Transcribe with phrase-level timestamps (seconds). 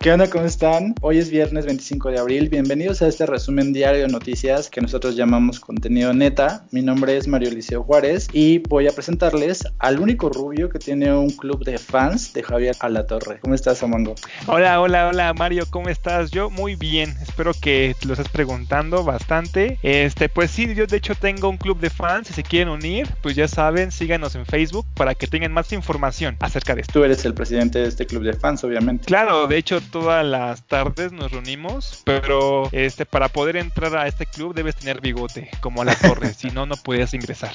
[0.00, 0.30] ¿Qué onda?
[0.30, 0.94] ¿Cómo están?
[1.00, 2.48] Hoy es viernes 25 de abril.
[2.48, 6.64] Bienvenidos a este resumen diario de noticias que nosotros llamamos contenido neta.
[6.70, 11.12] Mi nombre es Mario Liceo Juárez y voy a presentarles al único rubio que tiene
[11.12, 13.40] un club de fans de Javier Alatorre.
[13.40, 14.14] ¿Cómo estás, Amango?
[14.46, 15.64] Hola, hola, hola, Mario.
[15.68, 16.30] ¿Cómo estás?
[16.30, 17.16] Yo muy bien.
[17.20, 19.80] Espero que te lo estés preguntando bastante.
[19.82, 22.28] Este, pues sí, yo de hecho tengo un club de fans.
[22.28, 26.36] Si se quieren unir, pues ya saben, síganos en Facebook para que tengan más información
[26.38, 26.92] acerca de esto.
[26.92, 29.04] Tú eres el presidente de este club de fans, obviamente.
[29.04, 34.26] Claro, de hecho todas las tardes nos reunimos, pero este para poder entrar a este
[34.26, 37.52] club debes tener bigote, como a la torre, si no no puedes ingresar.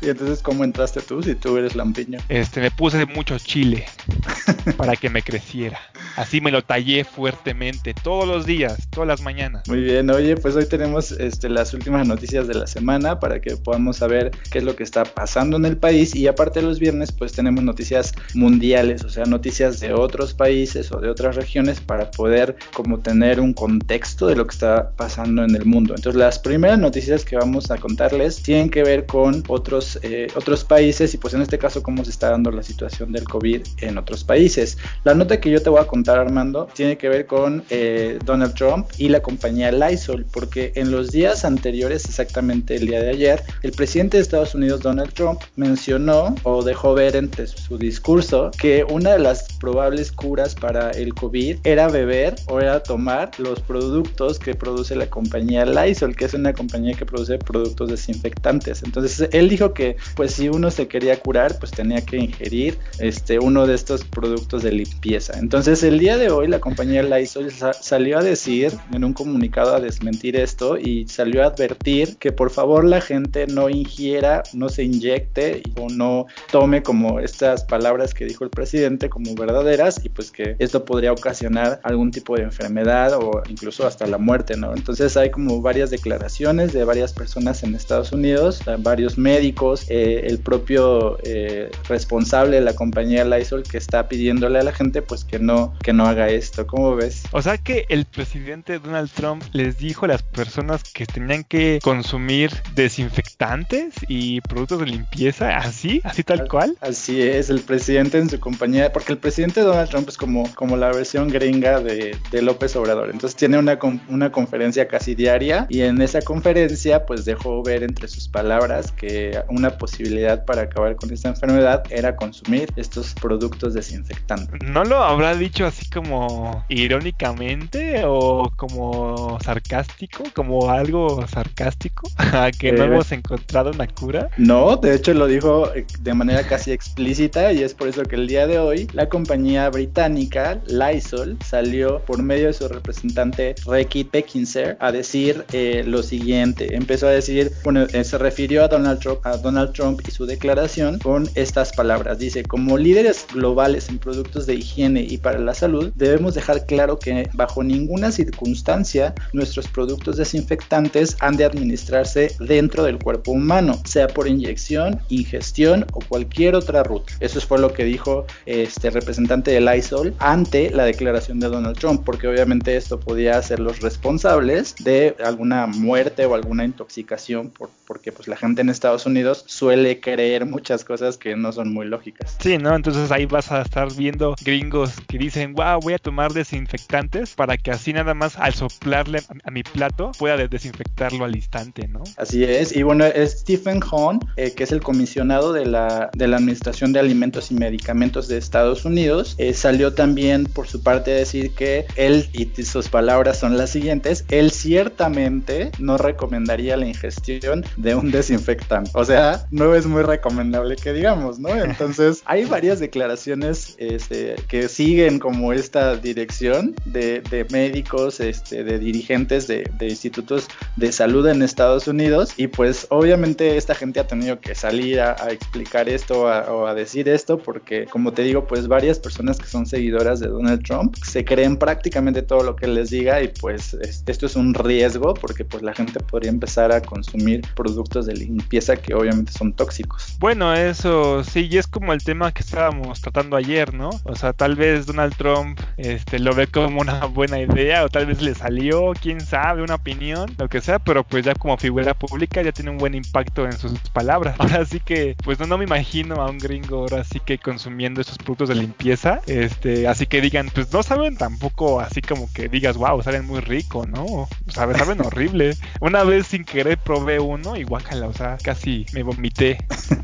[0.00, 2.18] Y entonces cómo entraste tú si tú eres lampiño?
[2.28, 3.86] Este me puse mucho chile
[4.76, 5.78] para que me creciera.
[6.16, 9.68] Así me lo tallé fuertemente todos los días, todas las mañanas.
[9.68, 13.56] Muy bien, oye, pues hoy tenemos este, las últimas noticias de la semana para que
[13.56, 17.12] podamos saber qué es lo que está pasando en el país y aparte los viernes
[17.12, 22.10] pues tenemos noticias mundiales, o sea, noticias de otros países o de otras regiones para
[22.10, 25.94] poder como tener un contexto de lo que está pasando en el mundo.
[25.96, 30.64] Entonces las primeras noticias que vamos a contarles tienen que ver con otros, eh, otros
[30.64, 33.98] países y pues en este caso cómo se está dando la situación del COVID en
[33.98, 34.78] otros países.
[35.04, 38.54] La nota que yo te voy a contar Armando, tiene que ver con eh, Donald
[38.54, 43.42] Trump y la compañía Lysol, porque en los días anteriores, exactamente el día de ayer,
[43.62, 48.84] el presidente de Estados Unidos, Donald Trump, mencionó o dejó ver entre su discurso que
[48.84, 54.38] una de las probables curas para el COVID era beber o era tomar los productos
[54.38, 58.82] que produce la compañía Lysol, que es una compañía que produce productos desinfectantes.
[58.82, 63.38] Entonces él dijo que pues si uno se quería curar, pues tenía que ingerir este
[63.38, 65.38] uno de estos productos de limpieza.
[65.38, 69.80] Entonces el día de hoy la compañía Lysol salió a decir en un comunicado a
[69.80, 74.84] desmentir esto y salió a advertir que por favor la gente no ingiera, no se
[74.84, 80.30] inyecte o no tome como estas palabras que dijo el presidente como verdaderas y pues
[80.30, 81.43] que esto podría ocasionar
[81.82, 84.74] algún tipo de enfermedad o incluso hasta la muerte, ¿no?
[84.74, 90.38] Entonces hay como varias declaraciones de varias personas en Estados Unidos, varios médicos, eh, el
[90.38, 95.38] propio eh, responsable de la compañía Lysol que está pidiéndole a la gente pues que
[95.38, 96.66] no que no haga esto.
[96.66, 97.24] ¿Cómo ves?
[97.32, 101.78] O sea que el presidente Donald Trump les dijo a las personas que tenían que
[101.82, 106.76] consumir desinfectantes y productos de limpieza, así, así tal cual.
[106.80, 110.76] Así es, el presidente en su compañía, porque el presidente Donald Trump es como, como
[110.76, 113.10] la versión gringa de, de López Obrador.
[113.10, 113.78] Entonces tiene una,
[114.08, 119.42] una conferencia casi diaria y en esa conferencia pues dejó ver entre sus palabras que
[119.48, 124.60] una posibilidad para acabar con esta enfermedad era consumir estos productos desinfectantes.
[124.64, 132.08] No lo habrá dicho así como irónicamente o como sarcástico, como algo sarcástico,
[132.58, 134.28] que no eh, hemos encontrado una cura?
[134.36, 138.14] No, de hecho lo dijo eh, de manera casi explícita y es por eso que
[138.14, 144.04] el día de hoy la compañía británica Lysol salió por medio de su representante Ricky
[144.04, 146.74] Peckinser a decir eh, lo siguiente.
[146.74, 150.98] Empezó a decir, bueno, se refirió a Donald Trump, a Donald Trump y su declaración
[150.98, 152.18] con estas palabras.
[152.18, 156.98] Dice, como líderes globales en productos de higiene y para la salud, debemos dejar claro
[156.98, 164.08] que bajo ninguna circunstancia nuestros productos desinfectantes han de administrarse dentro del cuerpo humano, sea
[164.08, 167.12] por inyección, ingestión o cualquier otra ruta.
[167.20, 172.02] Eso fue lo que dijo este representante de Lysol ante la declaración de Donald Trump,
[172.04, 178.26] porque obviamente esto podía hacerlos responsables de alguna muerte o alguna intoxicación, por, porque pues
[178.26, 182.36] la gente en Estados Unidos suele creer muchas cosas que no son muy lógicas.
[182.40, 182.74] Sí, ¿no?
[182.74, 187.56] Entonces ahí vas a estar viendo gringos que dicen wow, voy a tomar desinfectantes para
[187.56, 192.02] que así nada más al soplarle a, mi plato pueda desinfectarlo al instante, ¿no?
[192.16, 196.38] Así es, y bueno, Stephen Hahn, eh, que es el comisionado de la, de la
[196.38, 201.52] Administración de Alimentos y Medicamentos de Estados Unidos, eh, salió también por su parte decir
[201.54, 207.94] que él, y sus palabras son las siguientes, él ciertamente no recomendaría la ingestión de
[207.94, 208.90] un desinfectante.
[208.94, 211.50] O sea, no es muy recomendable que digamos, ¿no?
[211.50, 219.46] Entonces, hay varias declaraciones este, que siguen como esta dirección de, médicos, este, de dirigentes
[219.46, 224.54] de, institutos de salud en Estados Unidos y pues obviamente esta gente ha tenido que
[224.54, 229.38] salir a, explicar esto o a decir esto porque como te digo pues varias personas
[229.38, 233.28] que son seguidoras de Donald Trump se creen prácticamente todo lo que les diga y
[233.28, 233.74] pues
[234.06, 238.76] esto es un riesgo porque pues la gente podría empezar a consumir productos de limpieza
[238.76, 240.16] que obviamente son tóxicos.
[240.18, 243.90] Bueno, eso sí, y es como el tema que estábamos tratando ayer, ¿no?
[244.04, 248.06] O sea, tal vez Donald Trump este, lo ve como una buena idea o tal
[248.06, 251.94] vez le salió, quién sabe, una opinión, lo que sea, pero pues ya como figura
[251.94, 254.36] pública ya tiene un buen impacto en sus palabras.
[254.38, 258.00] Ahora sí que, pues no, no me imagino a un gringo ahora sí que consumiendo
[258.00, 262.48] esos productos de limpieza, este, así que digan, pues no saben tampoco así como que
[262.48, 264.04] digas, wow, saben muy rico, ¿no?
[264.04, 265.54] O sea, saben horrible.
[265.80, 269.58] Una vez sin querer probé uno y guacala, o sea, casi me vomité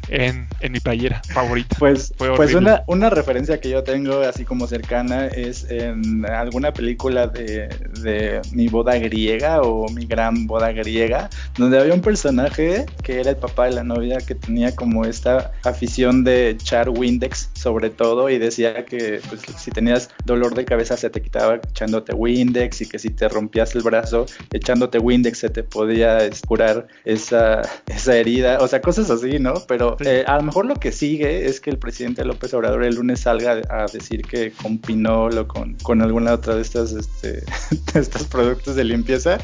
[0.08, 1.74] en, en mi playera favorita.
[1.76, 7.26] Pues, pues una, una referencia que yo tengo así como cercana es en alguna película
[7.26, 7.68] de,
[8.00, 13.30] de mi boda griega o mi gran boda griega, donde había un personaje que era
[13.30, 18.30] el papá de la novia que tenía como esta afición de echar Windex sobre todo
[18.30, 22.88] y decía que pues, si tenías dolor de cabeza se te quitaba echándote Windex y
[22.88, 28.58] que si te rompías el brazo echándote Windex se te podía curar esa, esa herida,
[28.60, 29.54] o sea, cosas así, ¿no?
[29.66, 32.94] Pero eh, a lo mejor lo que sigue es que el presidente López Obrador el
[32.94, 37.42] lunes salga a decir que con Pinol o con, con alguna otra de estas, este,
[37.92, 39.38] de estos productos de limpieza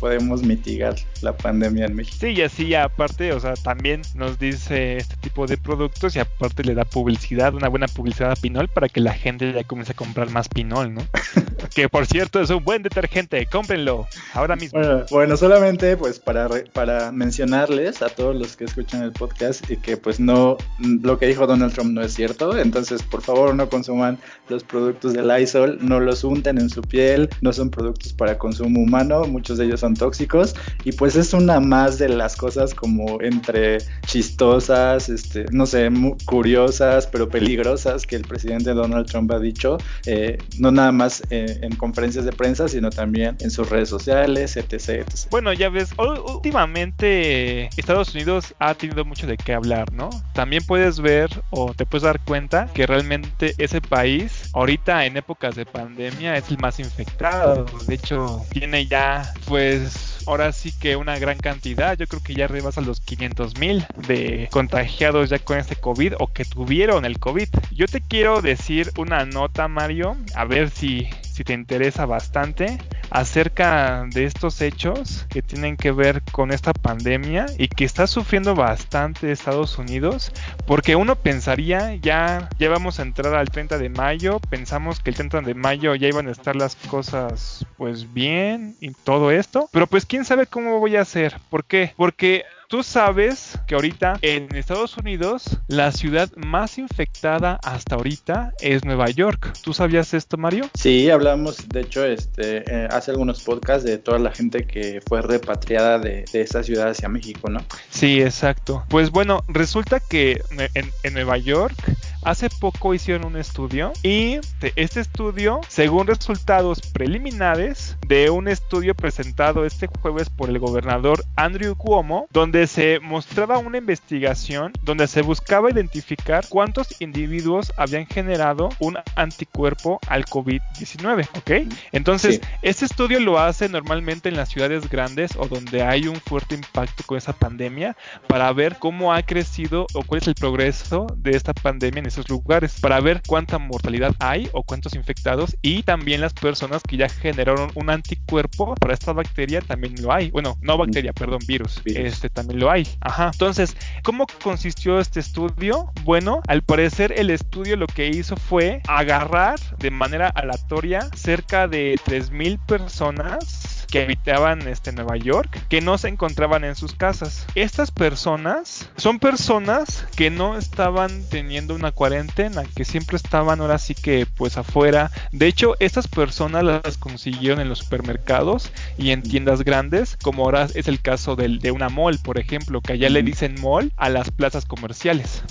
[0.00, 2.16] podemos mitigar la pandemia en México.
[2.20, 6.64] Sí, y así aparte, o sea, también nos dice este tipo de productos y aparte
[6.64, 9.96] le da publicidad, una buena publicidad a Pinol para que la gente ya comience a
[9.96, 11.02] comprar más Pinol, ¿no?
[11.78, 14.80] que por cierto es un buen detergente, cómprenlo ahora mismo.
[15.12, 19.96] Bueno, solamente pues para, para mencionarles a todos los que escuchan el podcast y que
[19.96, 24.18] pues no, lo que dijo Donald Trump no es cierto, entonces por favor no consuman
[24.48, 28.80] los productos de Lysol, no los unten en su piel, no son productos para consumo
[28.80, 33.22] humano, muchos de ellos son tóxicos y pues es una más de las cosas como
[33.22, 35.88] entre chistosas, este, no sé,
[36.24, 41.67] curiosas, pero peligrosas que el presidente Donald Trump ha dicho, eh, no nada más eh,
[41.68, 47.68] en conferencias de prensa, sino también en sus redes sociales, etc, Bueno, ya ves, últimamente
[47.76, 50.10] Estados Unidos ha tenido mucho de qué hablar, ¿no?
[50.32, 55.54] También puedes ver o te puedes dar cuenta que realmente ese país, ahorita en épocas
[55.54, 57.66] de pandemia, es el más infectado.
[57.86, 62.46] De hecho, tiene ya, pues, ahora sí que una gran cantidad, yo creo que ya
[62.46, 67.48] rebasa los 500 mil de contagiados ya con este COVID o que tuvieron el COVID.
[67.72, 72.80] Yo te quiero decir una nota, Mario, a ver si, si te interesa bastante
[73.10, 78.56] acerca de estos hechos que tienen que ver con esta pandemia y que está sufriendo
[78.56, 80.32] bastante Estados Unidos
[80.66, 85.16] porque uno pensaría ya ya vamos a entrar al 30 de mayo pensamos que el
[85.16, 89.86] 30 de mayo ya iban a estar las cosas pues bien y todo esto pero
[89.86, 91.94] pues quién sabe cómo voy a hacer ¿por qué?
[91.96, 98.84] porque Tú sabes que ahorita en Estados Unidos la ciudad más infectada hasta ahorita es
[98.84, 99.54] Nueva York.
[99.62, 100.68] ¿Tú sabías esto, Mario?
[100.74, 105.22] Sí, hablamos, de hecho, este, eh, hace algunos podcasts de toda la gente que fue
[105.22, 107.64] repatriada de, esa ciudad hacia México, ¿no?
[107.88, 108.84] Sí, exacto.
[108.90, 110.42] Pues bueno, resulta que
[110.74, 111.74] en, en Nueva York
[112.22, 114.38] hace poco hicieron un estudio y
[114.76, 121.76] este estudio, según resultados preliminares de un estudio presentado este jueves por el gobernador Andrew
[121.76, 128.98] Cuomo, donde se mostraba una investigación donde se buscaba identificar cuántos individuos habían generado un
[129.14, 131.72] anticuerpo al COVID-19, ¿ok?
[131.92, 136.54] Entonces, este estudio lo hace normalmente en las ciudades grandes o donde hay un fuerte
[136.54, 141.32] impacto con esa pandemia para ver cómo ha crecido o cuál es el progreso de
[141.32, 146.20] esta pandemia en esos lugares, para ver cuánta mortalidad hay o cuántos infectados y también
[146.20, 150.30] las personas que ya generaron un anticuerpo para esta bacteria también lo hay.
[150.30, 151.80] Bueno, no bacteria, perdón, virus.
[151.84, 152.86] Este también lo hay.
[153.00, 153.30] Ajá.
[153.32, 155.90] Entonces, ¿cómo consistió este estudio?
[156.04, 161.94] Bueno, al parecer el estudio lo que hizo fue agarrar de manera aleatoria cerca de
[162.06, 167.46] 3.000 personas que habitaban este, Nueva York que no se encontraban en sus casas.
[167.54, 173.94] Estas personas son personas que no estaban teniendo una cuarentena, que siempre estaban ahora sí
[173.94, 175.10] que pues afuera.
[175.32, 180.68] De hecho, estas personas las consiguieron en los supermercados y en tiendas grandes, como ahora
[180.74, 184.08] es el caso del, de una mall, por ejemplo, que allá le dicen mall a
[184.08, 185.42] las plazas comerciales.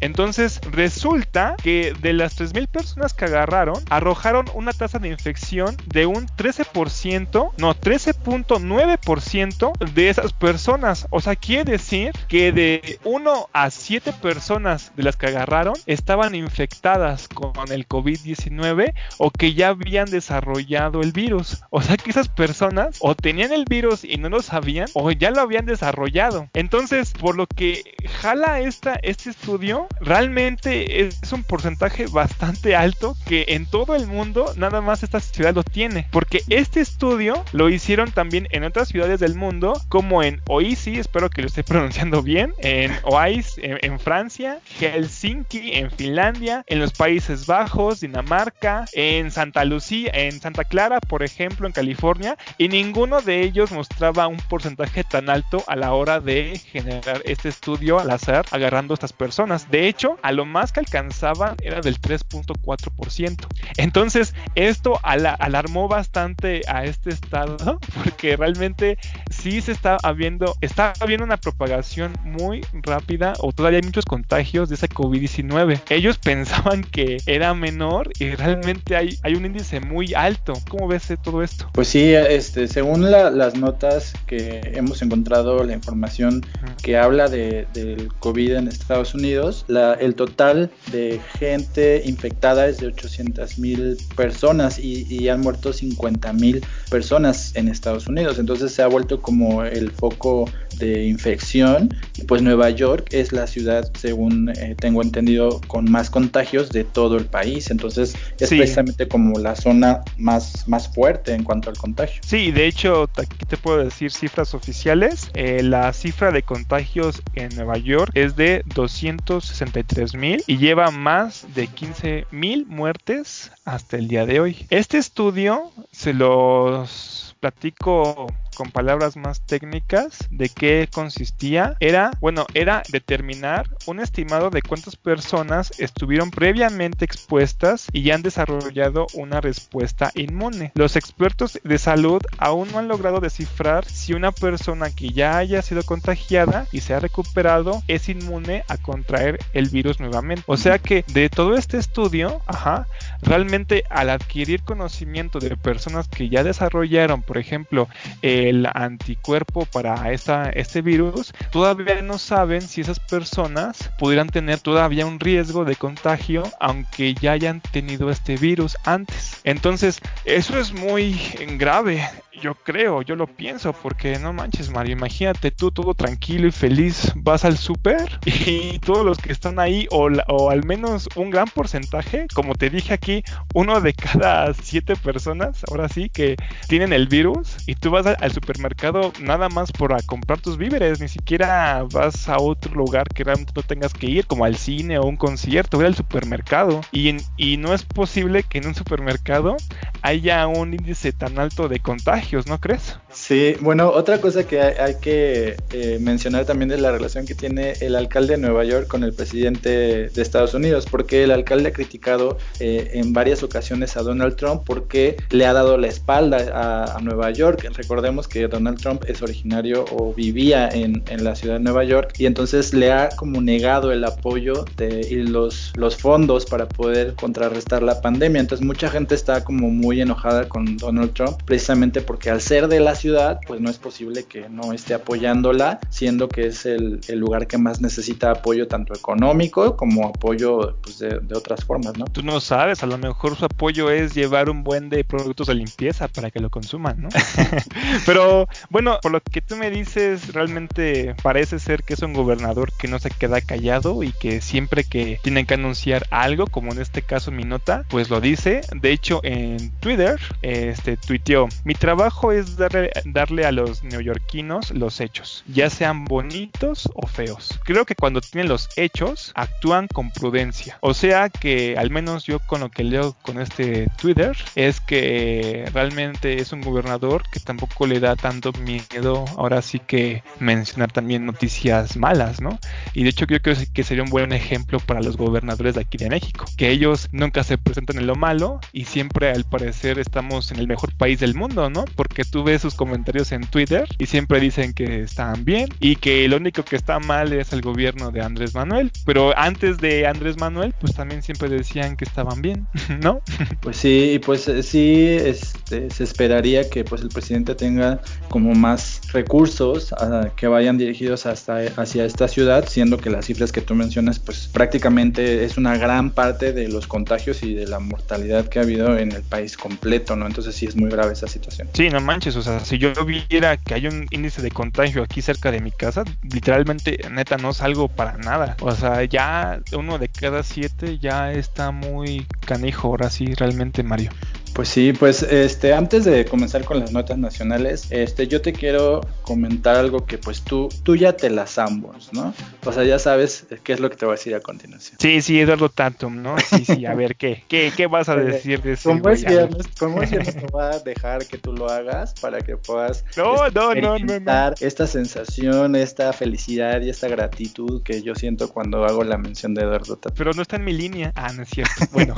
[0.00, 6.06] Entonces, resulta que de las 3.000 personas que agarraron, arrojaron una tasa de infección de
[6.06, 11.06] un 13%, no, 13.9% de esas personas.
[11.10, 16.34] O sea, quiere decir que de 1 a 7 personas de las que agarraron estaban
[16.34, 21.62] infectadas con el COVID-19 o que ya habían desarrollado el virus.
[21.70, 25.30] O sea que esas personas o tenían el virus y no lo sabían o ya
[25.30, 26.48] lo habían desarrollado.
[26.54, 33.14] Entonces, por lo que jala esta, este estudio estudio realmente es un porcentaje bastante alto
[33.26, 36.08] que en todo el mundo nada más esta ciudad lo tiene.
[36.10, 41.28] Porque este estudio lo hicieron también en otras ciudades del mundo, como en Oisi, espero
[41.28, 47.46] que lo esté pronunciando bien, en Oise, en, Francia, Helsinki, en Finlandia, en los Países
[47.46, 53.42] Bajos, Dinamarca, en Santa Lucía, en Santa Clara, por ejemplo, en California, y ninguno de
[53.42, 58.46] ellos mostraba un porcentaje tan alto a la hora de generar este estudio al azar,
[58.50, 59.41] agarrando a estas personas.
[59.70, 63.46] De hecho, a lo más que alcanzaban era del 3.4%.
[63.76, 68.98] Entonces, esto alarmó bastante a este estado, porque realmente
[69.30, 74.68] sí se está habiendo, está habiendo una propagación muy rápida, o todavía hay muchos contagios
[74.68, 75.80] de esa COVID-19.
[75.90, 80.54] Ellos pensaban que era menor y realmente hay, hay un índice muy alto.
[80.68, 81.68] ¿Cómo ves todo esto?
[81.72, 86.44] Pues sí, este, según las notas que hemos encontrado, la información
[86.82, 92.66] que habla de, del COVID en Estados Unidos, Unidos, la, el total de gente infectada
[92.68, 98.38] es de 800 mil personas y, han muerto 50 mil personas en Estados Unidos.
[98.38, 101.94] Entonces se ha vuelto como el foco de infección.
[102.26, 107.16] Pues Nueva York es la ciudad, según eh, tengo entendido, con más contagios de todo
[107.16, 107.70] el país.
[107.70, 112.20] Entonces es precisamente como la zona más, más fuerte en cuanto al contagio.
[112.26, 115.30] Sí, de hecho, aquí te puedo decir cifras oficiales.
[115.34, 121.46] Eh, la cifra de contagios en Nueva York es de 200 163.000 y lleva más
[121.54, 124.66] de 15.000 muertes hasta el día de hoy.
[124.70, 132.82] Este estudio se los platico con palabras más técnicas de qué consistía era, bueno, era
[132.90, 140.10] determinar un estimado de cuántas personas estuvieron previamente expuestas y ya han desarrollado una respuesta
[140.14, 140.72] inmune.
[140.74, 145.62] Los expertos de salud aún no han logrado descifrar si una persona que ya haya
[145.62, 150.44] sido contagiada y se ha recuperado es inmune a contraer el virus nuevamente.
[150.46, 152.86] O sea que de todo este estudio, ajá,
[153.22, 157.88] realmente al adquirir conocimiento de personas que ya desarrollaron, por ejemplo,
[158.22, 165.06] eh, el anticuerpo para este virus, todavía no saben si esas personas pudieran tener todavía
[165.06, 169.40] un riesgo de contagio aunque ya hayan tenido este virus antes.
[169.44, 171.18] Entonces, eso es muy
[171.56, 172.08] grave
[172.40, 177.12] yo creo, yo lo pienso, porque no manches, Mario, imagínate tú todo tranquilo y feliz,
[177.16, 182.26] vas al súper y todos los que están ahí, o, al menos un gran porcentaje,
[182.34, 183.22] como te dije aquí,
[183.54, 186.36] uno de cada siete personas, ahora sí, que
[186.68, 191.00] tienen el virus, y tú vas al supermercado nada más por a comprar tus víveres,
[191.00, 194.98] ni siquiera vas a otro lugar que realmente no tengas que ir, como al cine
[194.98, 199.56] o un concierto, ir al supermercado, y no es posible que en un supermercado
[200.00, 202.98] haya un índice tan alto de contagio ¿no crees?
[203.14, 207.74] Sí, bueno, otra cosa que hay, que eh, mencionar también es la relación que tiene
[207.80, 211.72] el alcalde de Nueva York con el presidente de Estados Unidos, porque el alcalde ha
[211.72, 217.00] criticado eh, en varias ocasiones a Donald Trump porque le ha dado la espalda a,
[217.02, 217.68] Nueva York.
[217.74, 222.26] Recordemos que Donald Trump es originario o vivía en, la ciudad de Nueva York y
[222.26, 227.82] entonces le ha como negado el apoyo de, y los, los fondos para poder contrarrestar
[227.82, 228.40] la pandemia.
[228.40, 232.68] Entonces mucha gente está como muy enojada con Donald Trump precisamente porque que al ser
[232.68, 237.00] de la ciudad, pues no es posible que no esté apoyándola, siendo que es el,
[237.12, 242.04] lugar que más necesita apoyo tanto económico como apoyo pues, de, otras formas, ¿no?
[242.06, 245.54] Tú no sabes, a lo mejor su apoyo es llevar un buen de productos de
[245.54, 247.08] limpieza para que lo consuman, ¿no?
[248.06, 252.72] Pero bueno, por lo que tú me dices, realmente parece ser que es un gobernador
[252.78, 256.80] que no se queda callado y que siempre que tienen que anunciar algo, como en
[256.80, 258.60] este caso mi nota, pues lo dice.
[258.80, 265.44] De hecho, en Twitter, este tuiteó, mi trabajo es darle, a los neoyorquinos los hechos,
[265.46, 267.60] ya sean bonitos o feos.
[267.64, 270.78] Creo que cuando tienen los hechos, actúan con prudencia.
[270.80, 275.68] O sea que al menos yo con lo que leo con este Twitter es que
[275.72, 281.24] realmente es un gobernador que tampoco le da tanto miedo ahora sí que mencionar también
[281.24, 282.58] noticias malas, ¿no?
[282.92, 286.10] Y de hecho creo que sería un buen ejemplo para los gobernadores de aquí de
[286.10, 290.58] México, que ellos nunca se presentan en lo malo y siempre al parecer estamos en
[290.58, 291.84] el mejor país del mundo, ¿no?
[292.02, 296.26] porque tú ves sus comentarios en Twitter y siempre dicen que están bien y que
[296.26, 298.90] lo único que está mal es el gobierno de Andrés Manuel.
[299.06, 302.66] Pero antes de Andrés Manuel, pues también siempre decían que estaban bien,
[303.00, 303.22] ¿no?
[303.60, 309.00] Pues sí, pues eh, sí, este se esperaría que pues el presidente tenga como más
[309.12, 309.94] recursos
[310.34, 314.48] que vayan dirigidos hasta, hacia esta ciudad, siendo que las cifras que tú mencionas pues
[314.52, 318.98] prácticamente es una gran parte de los contagios y de la mortalidad que ha habido
[318.98, 320.26] en el país completo, ¿no?
[320.26, 321.68] Entonces sí es muy grave esa situación.
[321.74, 325.20] Sí, no manches, o sea, si yo viera que hay un índice de contagio aquí
[325.20, 328.56] cerca de mi casa, literalmente, neta, no salgo para nada.
[328.62, 334.10] O sea, ya uno de cada siete ya está muy canijo, ahora sí, realmente, Mario.
[334.54, 339.00] Pues sí, pues este antes de comenzar con las notas nacionales, este yo te quiero
[339.22, 342.34] comentar algo que pues tú tú ya te las ambos, ¿no?
[342.64, 344.98] O sea, ya sabes qué es lo que te voy a decir a continuación.
[345.00, 346.36] Sí, sí, Eduardo Tatum, ¿no?
[346.38, 348.90] Sí, sí, a ver qué qué, qué vas a decir de eso.
[348.90, 352.40] Como es viernes, como es viernes te voy a dejar que tú lo hagas para
[352.40, 354.54] que puedas no, no, no, no, no.
[354.60, 359.62] esta sensación, esta felicidad y esta gratitud que yo siento cuando hago la mención de
[359.62, 360.16] Eduardo Tatum.
[360.16, 361.12] Pero no está en mi línea.
[361.14, 361.72] Ah, no es cierto.
[361.92, 362.14] Bueno.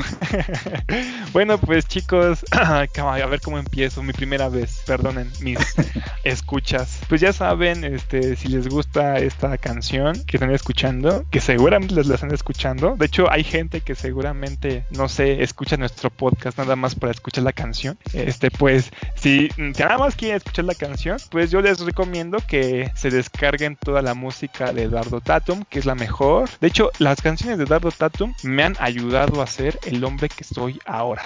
[1.32, 5.58] bueno, pues chicos, a ver cómo empiezo, mi primera vez, perdonen mis
[6.24, 7.00] escuchas.
[7.08, 12.06] Pues ya saben, este, si les gusta esta canción que están escuchando, que seguramente les
[12.06, 12.96] la están escuchando.
[12.96, 17.44] De hecho, hay gente que seguramente, no sé, escucha nuestro podcast nada más para escuchar
[17.44, 17.98] la canción.
[18.12, 23.10] Este, pues, si nada más quieren escuchar la canción, pues yo les recomiendo que se
[23.10, 26.48] descarguen toda la música de Eduardo Tatum, que es la mejor.
[26.60, 30.44] De hecho, las canciones de Eduardo Tatum me han ayudado a ser el hombre que
[30.44, 31.22] soy ahora.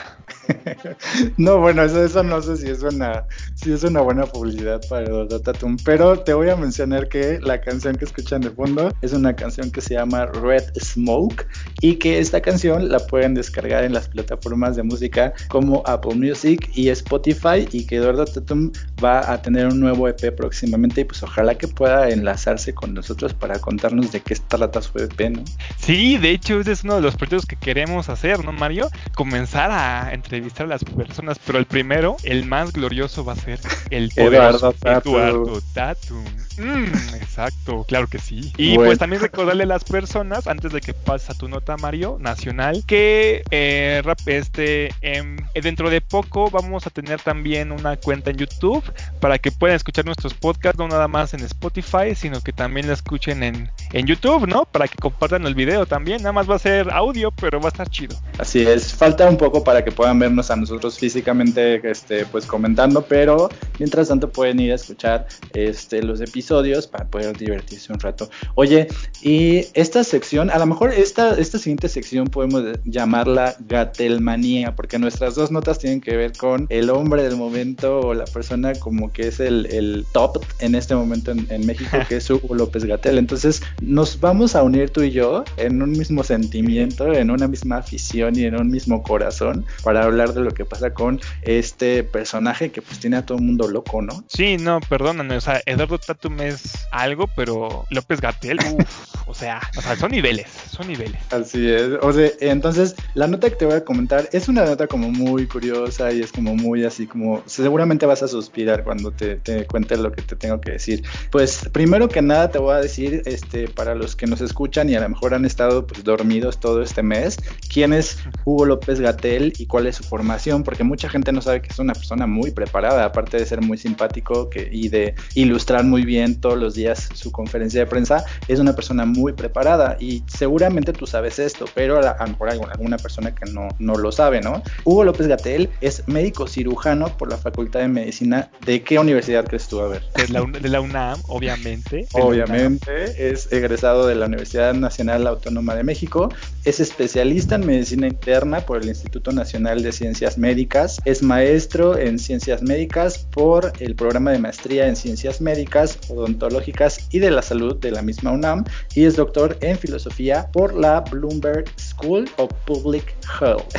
[1.37, 5.41] no, bueno, eso, no sé si es una, si es una buena publicidad para Eduardo
[5.41, 9.35] Tatum, pero te voy a mencionar que la canción que escuchan de fondo es una
[9.35, 11.47] canción que se llama Red Smoke
[11.81, 16.71] y que esta canción la pueden descargar en las plataformas de música como Apple Music
[16.75, 21.23] y Spotify y que Eduardo Tatum va a tener un nuevo EP próximamente y pues
[21.23, 25.45] ojalá que pueda enlazarse con nosotros para contarnos de qué trata su EP, ¿no?
[25.79, 28.89] Sí, de hecho ese es uno de los proyectos que queremos hacer, ¿no, Mario?
[29.15, 34.11] Comenzar a entrevistar a personas, pero el primero, el más glorioso va a ser el
[34.11, 36.25] poderoso Eduardo Tatum.
[36.59, 38.53] Mm, exacto, claro que sí.
[38.57, 42.17] Y pues también recordarle a las personas, antes de que pases a tu nota, Mario,
[42.21, 48.39] nacional, que eh, este, em, dentro de poco vamos a tener también una cuenta en
[48.39, 48.83] YouTube
[49.21, 52.95] para que puedan escuchar nuestros podcasts, no nada más en Spotify, sino que también la
[52.95, 54.65] escuchen en, en YouTube, ¿no?
[54.65, 56.19] Para que compartan el video también.
[56.23, 58.17] Nada más va a ser audio, pero va a estar chido.
[58.39, 63.03] Así es, falta un poco para que puedan vernos a nosotros físicamente este, pues comentando,
[63.03, 68.31] pero mientras tanto pueden ir a escuchar este, los episodios para poder divertirse un rato.
[68.55, 68.89] Oye,
[69.23, 75.35] y esta sección, a lo mejor esta, esta siguiente sección podemos llamarla Gatelmanía, porque nuestras
[75.35, 79.29] dos notas tienen que ver con el hombre del momento o la persona como que
[79.29, 83.19] es el, el top en este momento en, en México, que es Hugo López Gatel.
[83.19, 87.79] Entonces nos vamos a unir tú y yo en un mismo sentimiento, en una misma
[87.79, 92.71] afición y en un mismo corazón para hablar de lo que pasa con este personaje
[92.71, 94.25] que pues tiene a todo el mundo loco, ¿no?
[94.29, 99.61] Sí, no, perdóname, o sea, Eduardo Tatum es algo, pero López Gatel, uff, o sea,
[99.77, 101.21] o sea, son niveles, son niveles.
[101.31, 104.87] Así es, o sea, entonces la nota que te voy a comentar es una nota
[104.87, 109.37] como muy curiosa y es como muy así como, seguramente vas a suspirar cuando te,
[109.37, 111.03] te cuente lo que te tengo que decir.
[111.31, 114.95] Pues primero que nada te voy a decir, este, para los que nos escuchan y
[114.95, 117.39] a lo mejor han estado pues dormidos todo este mes,
[117.73, 121.63] quién es Hugo López Gatel y cuál es su formación, porque mucha gente no sabe
[121.63, 125.85] que es una persona muy preparada, aparte de ser muy simpático que, y de ilustrar
[125.85, 130.23] muy bien todos los días su conferencia de prensa, es una persona muy preparada y
[130.27, 134.41] seguramente tú sabes esto, pero a, lo mejor alguna, persona que no, no lo sabe,
[134.41, 134.63] ¿no?
[134.85, 138.51] Hugo López Gatel es médico cirujano por la Facultad de Medicina.
[138.65, 139.81] ¿De qué universidad crees tú?
[139.81, 140.03] A ver.
[140.15, 142.07] De la, de la UNAM, obviamente.
[142.13, 146.31] Obviamente, es egresado de la Universidad Nacional Autónoma de México,
[146.65, 152.19] es especialista en medicina interna por el Instituto Nacional de Ciencias Médicas, es maestro en
[152.19, 157.77] ciencias médicas por el programa de maestría en ciencias médicas, odontológicas y de la salud
[157.77, 163.18] de la misma UNAM y es doctor en filosofía por la Bloomberg School of Public
[163.41, 163.75] Health.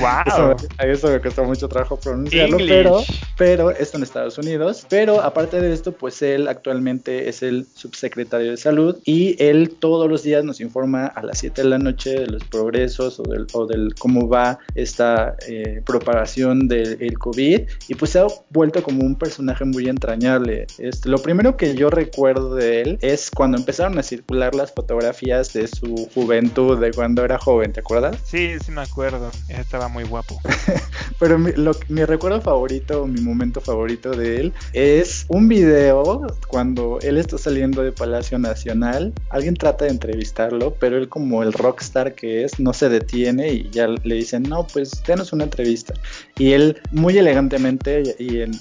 [0.00, 0.22] Wow.
[0.26, 3.02] eso, eso me costó mucho trabajo pronunciarlo, pero,
[3.36, 4.86] pero esto en Estados Unidos.
[4.88, 10.08] Pero aparte de esto, pues él actualmente es el subsecretario de salud y él todos
[10.08, 13.46] los días nos informa a las 7 de la noche de los progresos o del,
[13.52, 19.04] o del cómo va esta eh, propagación del COVID y pues se ha vuelto como
[19.04, 20.66] un personaje muy entrañable.
[20.78, 25.52] Este, lo primero que yo recuerdo de él es cuando empezaron a circular las fotografías
[25.52, 28.16] de su juventud, de cuando era joven, ¿te acuerdas?
[28.24, 30.40] Sí, sí me acuerdo, estaba muy guapo.
[31.18, 36.98] Pero mi, lo, mi recuerdo favorito, mi momento favorito de él es un video cuando
[37.02, 41.72] él está saliendo de Palacio Nacional, alguien trata de entrevistarlo, pero él como el rock
[41.72, 45.94] rockstar que es, no se detiene y ya le dicen, no, pues denos una entrevista.
[46.38, 48.52] Y él muy elegantemente y en,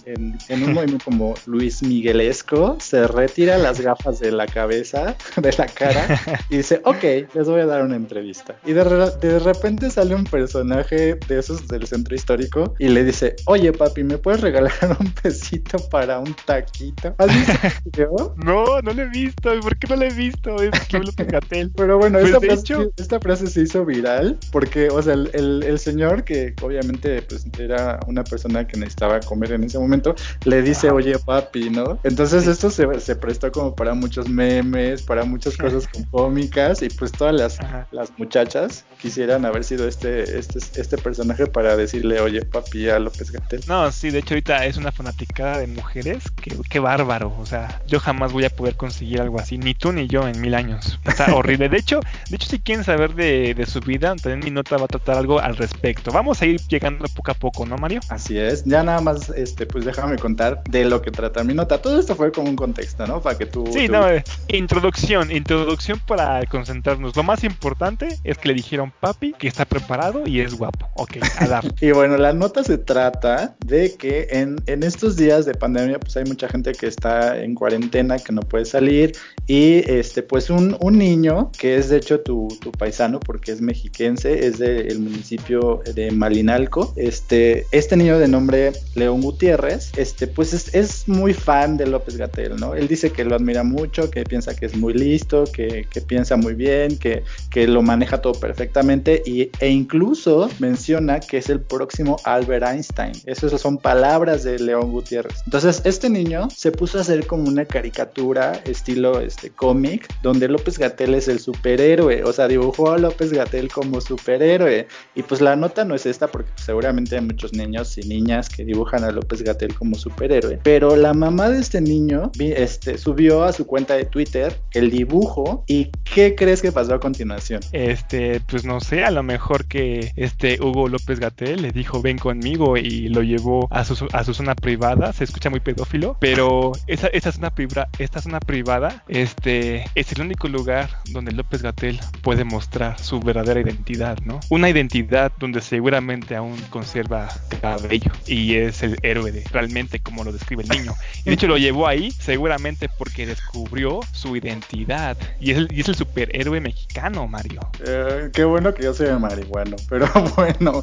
[0.49, 6.19] un movimiento como Luis Miguelesco se retira las gafas de la cabeza, de la cara
[6.49, 8.55] y dice, ok, les voy a dar una entrevista.
[8.65, 8.83] Y de,
[9.21, 14.03] de repente sale un personaje de esos del centro histórico y le dice, oye papi,
[14.03, 17.15] ¿me puedes regalar un pesito para un taquito?
[17.17, 18.35] ¿Has visto?
[18.43, 19.59] No, no lo he visto.
[19.59, 20.55] ¿Por qué no lo he visto?
[20.61, 20.71] Es
[21.75, 25.79] Pero bueno, pues esta, frase, esta, frase, se hizo viral porque, o sea, el, el,
[25.79, 30.89] señor que obviamente pues, era una persona que necesitaba comer en ese momento, le dice,
[30.89, 31.99] oye papi, ¿no?
[32.03, 37.11] Entonces esto se, se, prestó como para muchos memes, para muchas cosas cómicas y pues
[37.11, 37.57] todas las,
[37.91, 43.31] las muchachas quisieran haber sido este, este, este personaje para decirle, oye papi a López
[43.31, 43.61] Gatel.
[43.67, 47.81] No, sí, de hecho ahorita es una fanaticada de mujeres, que, qué bárbaro, o sea,
[47.87, 50.99] yo jamás voy a poder conseguir algo así, ni tú ni yo en mil años.
[51.05, 51.69] Está horrible.
[51.69, 54.85] De hecho, de hecho si quieren saber de, de su vida, también mi nota va
[54.85, 56.11] a tratar algo al respecto.
[56.11, 58.01] Vamos a ir llegando poco a poco, ¿no, Mario?
[58.09, 58.63] Así es.
[58.65, 61.81] Ya nada más, este, pues déjame contar de lo que trata mi nota.
[61.81, 63.21] Todo esto fue como un contexto, ¿no?
[63.21, 63.69] Para que tú.
[63.73, 67.15] Sí, no, eh, introducción, introducción para concentrarnos.
[67.15, 70.89] Lo más importante es que le dijeron papi que está preparado y es guapo.
[70.95, 75.53] Ok, a y bueno, la nota se trata de que en, en estos días de
[75.53, 79.13] pandemia, pues hay mucha gente que está en cuarentena, que no puede salir.
[79.47, 83.61] Y este, pues un, un niño que es de hecho tu, tu paisano, porque es
[83.61, 86.93] mexiquense, es del municipio de Malinalco.
[86.95, 92.55] Este, este niño de nombre León Gutiérrez, este, pues es, muy fan de López Gatel,
[92.57, 92.75] ¿no?
[92.75, 96.53] Él dice que lo admira mucho, que piensa que es muy listo, que, piensa muy
[96.53, 102.17] bien, que, que, lo maneja todo perfectamente y, e incluso menciona que es el próximo
[102.23, 103.13] Albert Einstein.
[103.25, 105.41] Esas son palabras de León Gutiérrez.
[105.45, 110.77] Entonces, este niño se puso a hacer como una caricatura estilo este cómic, donde López
[110.77, 114.87] Gatel es el superhéroe, o sea, dibujó a López Gatel como superhéroe.
[115.15, 118.63] Y pues la nota no es esta porque seguramente hay muchos niños y niñas que
[118.63, 120.59] dibujan a López Gatel como superhéroe.
[120.63, 125.63] Pero la mamá de este niño este, subió a su cuenta de Twitter el dibujo
[125.67, 127.61] y ¿qué crees que pasó a continuación?
[127.71, 132.17] Este, pues no sé, a lo mejor que este Hugo López Gatel le dijo ven
[132.17, 136.71] conmigo y lo llevó a su, a su zona privada, se escucha muy pedófilo, pero
[136.87, 137.53] esa, esa zona,
[137.99, 143.61] esta zona privada este, es el único lugar donde López Gatel puede mostrar su verdadera
[143.61, 144.39] identidad, ¿no?
[144.49, 147.29] Una identidad donde seguramente aún conserva
[147.61, 150.93] cabello y es el héroe de, realmente como lo describe el niño.
[151.21, 155.81] Y de hecho lo llevó ahí seguramente porque descubrió su identidad y es el, y
[155.81, 157.61] es el superhéroe mexicano, Mario.
[157.85, 160.81] Eh, qué bueno que yo soy marihuano, pero bueno,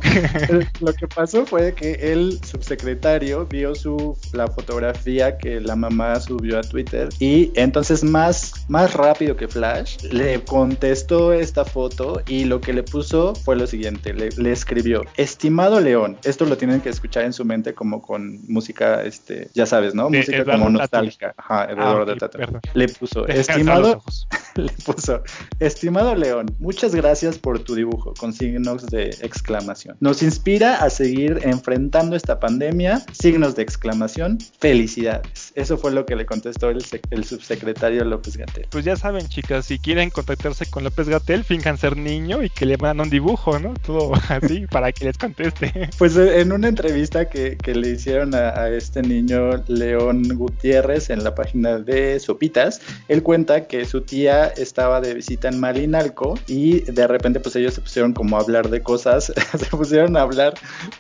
[0.81, 6.59] lo que pasó fue que el subsecretario vio su la fotografía que la mamá subió
[6.59, 8.28] a Twitter y entonces más,
[8.69, 13.67] más rápido que Flash le contestó esta foto y lo que le puso fue lo
[13.67, 18.03] siguiente, le, le escribió, estimado León, esto lo tienen que escuchar en su mente como
[18.03, 20.11] con música, este, ya sabes, ¿no?
[20.11, 21.35] música como nostálgica.
[21.37, 24.03] Ajá, Eduardo ah, Le puso, estimado,
[24.57, 25.23] le puso,
[25.59, 29.97] estimado León, muchas gracias por tu dibujo con signos de exclamación.
[30.01, 35.53] Nos inspira a seguir enfrentando esta pandemia, signos de exclamación, felicidades.
[35.55, 38.67] Eso fue lo que le contestó el, el subsecretario López Gatel.
[38.71, 42.67] Pues ya saben, chicas, si quieren contactarse con López Gatel, finjan ser niño y que
[42.67, 43.75] le mandan un dibujo, ¿no?
[43.75, 45.89] Todo así para que les conteste.
[45.99, 51.11] Pues eh, en una entrevista que, que le hicieron a, a, este niño León Gutiérrez
[51.11, 56.39] en la página de Sopitas, él cuenta que su tía estaba de visita en Malinalco
[56.49, 60.23] y de repente pues ellos se pusieron como a hablar de cosas, se pusieron a
[60.23, 60.55] hablar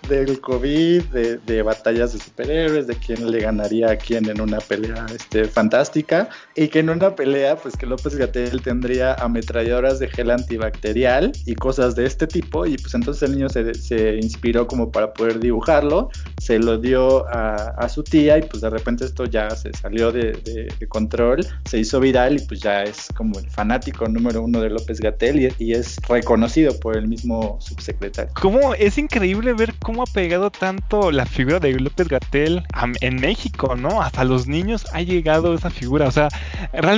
[0.09, 4.59] del COVID, de, de, batallas de superhéroes, de quién le ganaría a quién en una
[4.59, 10.09] pelea este, fantástica y que en una pelea pues que López Gatel tendría ametralladoras de
[10.09, 14.67] gel antibacterial y cosas de este tipo y pues entonces el niño se, se inspiró
[14.67, 19.05] como para poder dibujarlo, se lo dio a, a, su tía y pues de repente
[19.05, 23.09] esto ya se salió de, de, de, control, se hizo viral y pues ya es
[23.15, 27.59] como el fanático número uno de López Gatel y, y es reconocido por el mismo
[27.61, 28.33] subsecretario.
[28.41, 32.63] ¿Cómo es increíble ver cómo ha pegado tanto la figura de López Gatel
[33.01, 34.03] en México, ¿no?
[34.03, 36.29] Hasta los niños ha llegado esa figura, o sea,
[36.73, 36.98] realmente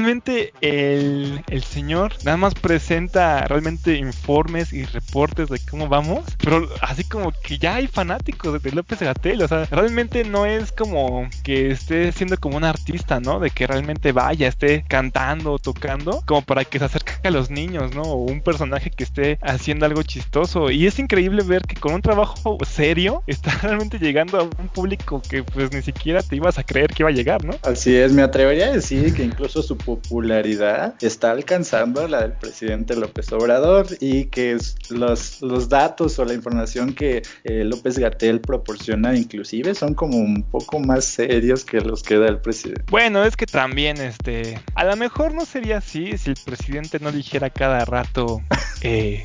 [0.60, 7.04] el, el señor nada más presenta realmente informes y reportes de cómo vamos, pero así
[7.04, 11.70] como que ya hay fanáticos de López Gatel, o sea, realmente no es como que
[11.70, 13.40] esté siendo como un artista, ¿no?
[13.40, 17.50] De que realmente vaya, esté cantando o tocando, como para que se acerque a los
[17.50, 18.02] niños, ¿no?
[18.02, 20.70] O un personaje que esté haciendo algo chistoso.
[20.70, 25.22] Y es increíble ver que con un trabajo serio está realmente llegando a un público
[25.28, 27.54] que pues ni siquiera te ibas a creer que iba a llegar, ¿no?
[27.62, 32.94] Así es, me atrevería a decir que incluso su popularidad está alcanzando la del presidente
[32.94, 34.56] López Obrador y que
[34.90, 40.44] los, los datos o la información que eh, López Gatel proporciona inclusive son como un
[40.44, 42.84] poco más serios que los que da el presidente.
[42.88, 47.10] Bueno, es que también, este, a lo mejor no sería así si el presidente no
[47.10, 48.40] dijera cada rato
[48.82, 49.22] eh,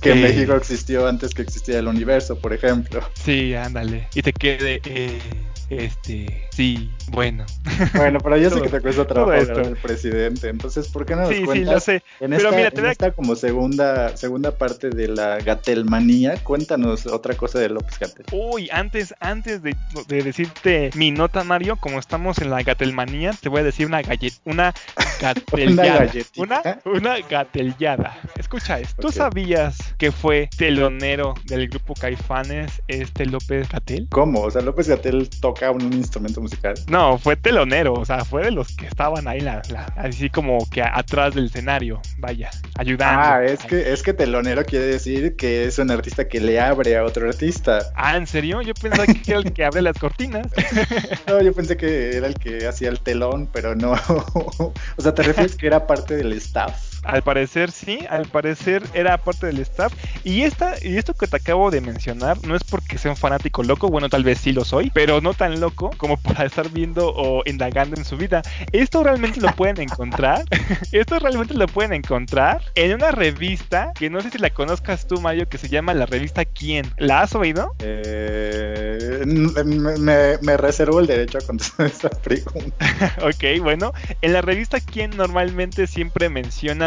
[0.00, 3.00] que México existió antes que existía el universo, por ejemplo.
[3.14, 4.08] Sí, ándale.
[4.14, 5.18] Y te quede, eh,
[5.70, 7.44] este, sí, bueno.
[7.94, 11.30] Bueno, pero yo sé que te cuesta trabajo el presidente, entonces, ¿por qué no nos
[11.30, 11.84] sí, cuentas?
[11.84, 12.02] Sí, lo sé.
[12.20, 17.06] En pero esta, mira, te en esta como segunda, segunda parte de la Gatelmanía, cuéntanos
[17.06, 18.26] otra cosa de López Gatel.
[18.32, 19.76] Uy, antes, antes de,
[20.08, 24.02] de decirte mi nota, Mario, como estamos en la Gatelmanía, te voy a decir una
[24.02, 24.74] gallet, una
[25.20, 26.10] gatellada.
[26.36, 28.18] una, una, gatellada.
[28.36, 29.02] Escucha esto.
[29.02, 34.06] ¿Tú sabías que fue telonero del grupo Caifanes este López Gatel?
[34.10, 34.42] ¿Cómo?
[34.42, 36.74] O sea, López Gatel toca un instrumento musical.
[36.88, 39.62] No, fue telonero, o sea, fue de los que estaban ahí, la,
[39.96, 43.22] así como que atrás del escenario, vaya, ayudando.
[43.22, 46.96] Ah, es que, es que telonero quiere decir que es un artista que le abre
[46.96, 47.80] a otro artista.
[47.94, 48.62] Ah, ¿en serio?
[48.62, 50.46] Yo pensaba que era el que abre las cortinas.
[51.26, 53.92] no, yo pensé que era el que hacía el telón, pero no.
[54.12, 56.87] o sea, ¿te refieres que era parte del staff?
[57.04, 59.92] Al parecer sí, al parecer era parte del staff.
[60.24, 63.62] Y esta, y esto que te acabo de mencionar no es porque sea un fanático
[63.62, 67.12] loco, bueno, tal vez sí lo soy, pero no tan loco como para estar viendo
[67.14, 68.42] o indagando en su vida.
[68.72, 70.44] Esto realmente lo pueden encontrar.
[70.92, 75.20] esto realmente lo pueden encontrar en una revista que no sé si la conozcas tú,
[75.20, 76.86] Mario, que se llama la revista Quién.
[76.98, 77.74] ¿La has oído?
[77.80, 82.86] Eh, me, me reservo el derecho a contestar esta pregunta.
[83.22, 86.28] ok, bueno, en la revista Quién normalmente siempre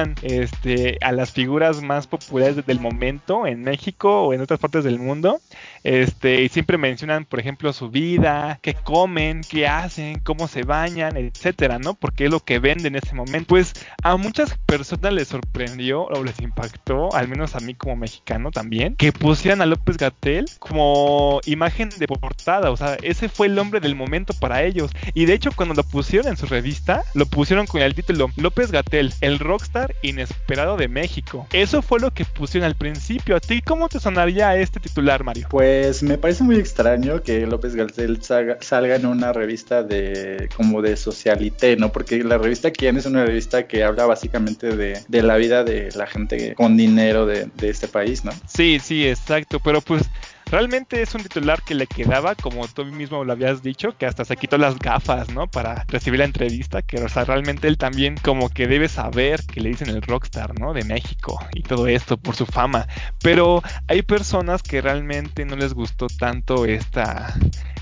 [0.01, 4.83] mencionan este, a las figuras más populares del momento en México o en otras partes
[4.83, 5.39] del mundo.
[5.83, 11.17] Este, y siempre mencionan, por ejemplo, su vida, qué comen, qué hacen, cómo se bañan,
[11.17, 11.93] etcétera, ¿no?
[11.93, 13.47] Porque es lo que venden en ese momento.
[13.47, 18.51] Pues a muchas personas les sorprendió o les impactó, al menos a mí como mexicano
[18.51, 22.71] también, que pusieran a López Gatel como imagen de portada.
[22.71, 24.91] O sea, ese fue el hombre del momento para ellos.
[25.13, 28.71] Y de hecho, cuando lo pusieron en su revista, lo pusieron con el título López
[28.71, 31.47] Gatel, el rockstar inesperado de México.
[31.51, 33.35] Eso fue lo que pusieron al principio.
[33.35, 35.47] ¿A ti cómo te sonaría este titular, Mario?
[35.49, 40.97] Pues me parece muy extraño que López Garcel salga, en una revista de como de
[40.97, 41.91] socialité, ¿no?
[41.91, 45.89] Porque la revista Quién es una revista que habla básicamente de, de la vida de
[45.95, 48.31] la gente con dinero de, de este país, ¿no?
[48.47, 49.59] Sí, sí, exacto.
[49.59, 50.03] Pero pues
[50.51, 54.25] Realmente es un titular que le quedaba, como tú mismo lo habías dicho, que hasta
[54.25, 55.47] se quitó las gafas, ¿no?
[55.47, 59.61] Para recibir la entrevista, que o sea, realmente él también como que debe saber que
[59.61, 60.73] le dicen el rockstar, ¿no?
[60.73, 62.85] De México y todo esto por su fama.
[63.21, 67.33] Pero hay personas que realmente no les gustó tanto esta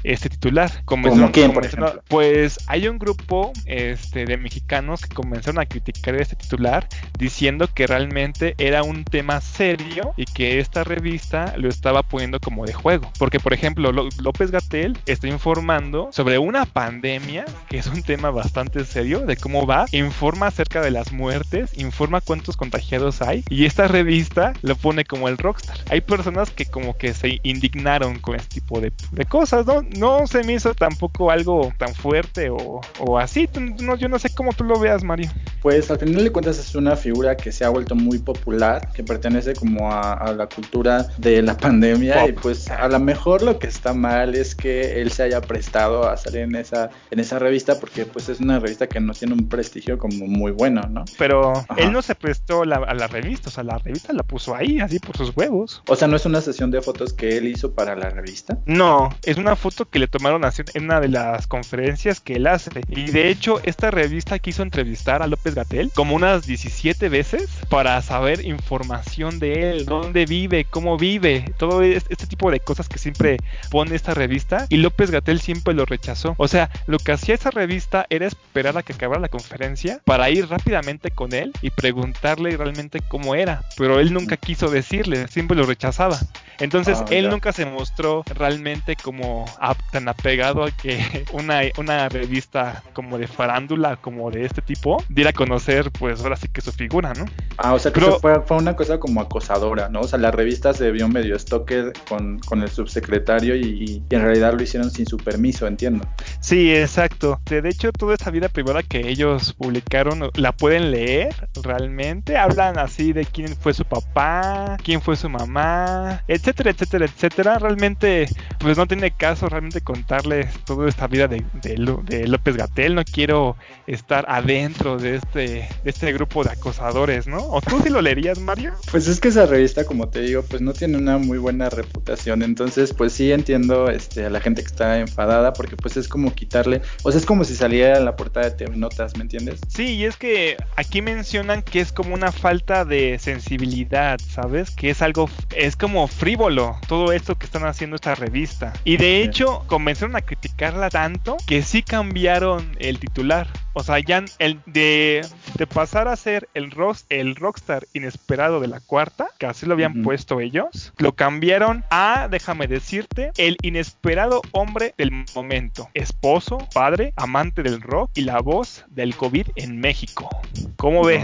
[0.04, 0.72] este titular.
[0.86, 2.02] ¿Como quién, por ejemplo?
[2.08, 7.88] Pues hay un grupo este, de mexicanos que comenzaron a criticar este titular diciendo que
[7.88, 13.12] realmente era un tema serio y que esta revista lo estaba poniendo como de juego.
[13.18, 18.86] Porque, por ejemplo, López Gatel está informando sobre una pandemia, que es un tema bastante
[18.86, 23.88] serio, de cómo va, informa acerca de las muertes, informa cuántos contagiados hay, y esta
[23.88, 25.78] revista lo pone como el rockstar.
[25.90, 29.82] Hay personas que como que se indignaron con este tipo de, de cosas, ¿no?
[29.98, 33.50] No se me hizo tampoco algo tan fuerte o, o así.
[33.82, 35.30] No, yo no sé cómo tú lo veas, Mario.
[35.62, 39.04] Pues al final de cuentas es una figura que se ha vuelto muy popular, que
[39.04, 43.68] pertenece como a, la cultura de la pandemia y pues a lo mejor lo que
[43.68, 47.80] está mal es que él se haya prestado a salir en esa en esa revista
[47.80, 51.06] porque pues es una revista que no tiene un prestigio como muy bueno, ¿no?
[51.18, 54.80] Pero él no se prestó a la revista, o sea, la revista la puso ahí
[54.80, 55.82] así por sus huevos.
[55.88, 58.58] O sea, no es una sesión de fotos que él hizo para la revista.
[58.66, 62.70] No, es una foto que le tomaron en una de las conferencias que él hace.
[62.90, 68.02] Y de hecho, esta revista quiso entrevistar a López Gatel como unas 17 veces para
[68.02, 73.38] saber información de él, dónde vive, cómo vive, todo este tipo de cosas que siempre
[73.70, 74.66] pone esta revista.
[74.70, 76.36] Y López Gatel siempre lo rechazó.
[76.38, 80.30] O sea, lo que hacía esa revista era esperar a que acabara la conferencia para
[80.30, 83.64] ir rápidamente con él y preguntarle realmente cómo era.
[83.78, 86.20] Pero él nunca quiso decirle, siempre lo rechazaba.
[86.60, 89.46] Entonces, ah, él nunca se mostró realmente como
[89.92, 95.34] tan apegado a que una, una revista como de farándula, como de este tipo, diera
[95.34, 97.26] conocer, pues ahora sí que su figura, ¿no?
[97.58, 100.02] Ah, o sea que fue, fue, una cosa como acosadora, ¿no?
[100.02, 104.54] O sea, la revista se vio medio stalker con, con el subsecretario y, en realidad
[104.54, 106.08] lo hicieron sin su permiso, entiendo.
[106.40, 107.40] Sí, exacto.
[107.46, 112.38] De hecho, toda esa vida privada que ellos publicaron la pueden leer realmente.
[112.38, 117.60] Hablan así de quién fue su papá, quién fue su mamá, etcétera, etcétera, etcétera.
[117.60, 118.28] Realmente,
[118.60, 122.96] pues no tiene caso realmente contarles toda esta vida de, de, López Gatel.
[122.96, 123.56] No quiero
[123.88, 127.40] estar adentro de este, de este grupo de acosadores, ¿no?
[127.40, 128.74] ¿O tú sí lo leerías, Mario?
[128.92, 132.44] Pues es que esa revista, como te digo, pues no tiene una muy buena reputación.
[132.44, 136.34] Entonces, pues sí entiendo este, a la gente que está enfadada porque pues es como
[136.34, 139.60] quitarle, o sea, es como si saliera en la portada de TV Notas, ¿me entiendes?
[139.68, 144.72] Sí, y es que aquí mencionan que es como una falta de sensibilidad, ¿sabes?
[144.72, 148.74] Que es algo, es como frívolo todo esto que están haciendo esta revista.
[148.84, 153.48] Y de hecho, comenzaron a criticarla tanto que sí cambiaron el titular.
[153.74, 158.68] O sea, ya el de, de pasar a ser el, rock, el rockstar inesperado de
[158.68, 164.42] la cuarta, que así lo habían puesto ellos, lo cambiaron a, déjame decirte, el inesperado
[164.52, 165.90] hombre del momento.
[165.94, 170.30] Esposo, padre, amante del rock y la voz del COVID en México.
[170.76, 171.24] ¿Cómo ves?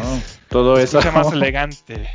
[0.50, 0.98] todo eso.
[0.98, 2.08] Mucho más elegante.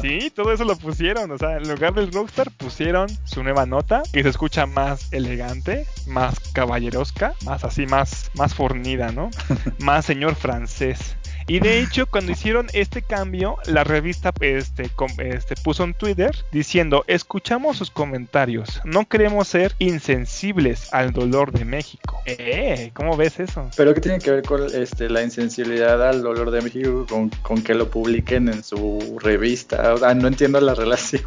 [0.00, 1.30] Sí, todo eso lo pusieron.
[1.30, 5.86] O sea, en lugar del Rockstar pusieron su nueva nota que se escucha más elegante,
[6.06, 9.30] más caballerosca, más así, más, más fornida, ¿no?
[9.78, 11.16] más señor francés.
[11.50, 17.02] Y de hecho, cuando hicieron este cambio, la revista este, este, puso en Twitter diciendo,
[17.08, 22.22] escuchamos sus comentarios, no queremos ser insensibles al dolor de México.
[22.26, 23.68] Eh, ¿Cómo ves eso?
[23.76, 27.64] Pero ¿qué tiene que ver con este, la insensibilidad al dolor de México con, con
[27.64, 29.94] que lo publiquen en su revista?
[29.94, 31.24] O sea, no entiendo la relación.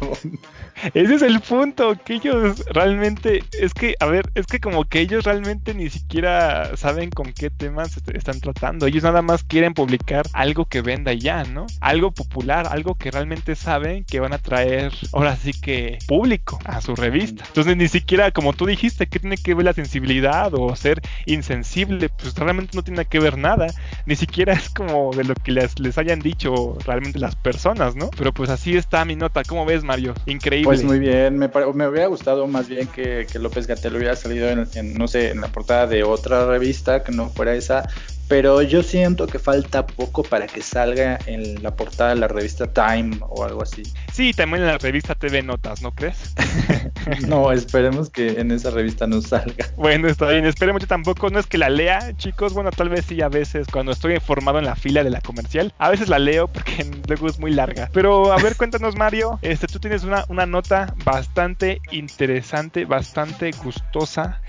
[0.94, 5.00] Ese es el punto, que ellos realmente, es que, a ver, es que como que
[5.00, 8.86] ellos realmente ni siquiera saben con qué temas están tratando.
[8.86, 11.66] Ellos nada más quieren publicar algo que venda ya, ¿no?
[11.80, 16.80] Algo popular, algo que realmente saben que van a traer, ahora sí que público a
[16.80, 17.44] su revista.
[17.46, 22.08] Entonces ni siquiera, como tú dijiste, que tiene que ver la sensibilidad o ser insensible,
[22.08, 23.66] pues realmente no tiene que ver nada.
[24.06, 28.10] Ni siquiera es como de lo que les, les hayan dicho realmente las personas, ¿no?
[28.16, 29.42] Pero pues así está mi nota.
[29.44, 30.14] ¿Cómo ves, Mario?
[30.26, 30.66] Increíble.
[30.66, 34.48] Pues muy bien, me, me hubiera gustado más bien que, que López Gatel hubiera salido
[34.48, 37.88] en, no sé, en la portada de otra revista que no fuera esa,
[38.34, 42.66] pero yo siento que falta poco para que salga en la portada de la revista
[42.66, 43.84] Time o algo así.
[44.12, 46.34] Sí, también en la revista TV Notas, ¿no crees?
[47.28, 49.70] no, esperemos que en esa revista no salga.
[49.76, 53.04] Bueno, está bien, esperemos yo tampoco, no es que la lea, chicos, bueno, tal vez
[53.04, 56.18] sí a veces cuando estoy informado en la fila de la comercial, a veces la
[56.18, 57.88] leo porque luego es muy larga.
[57.92, 64.40] Pero a ver, cuéntanos Mario, este, tú tienes una, una nota bastante interesante, bastante gustosa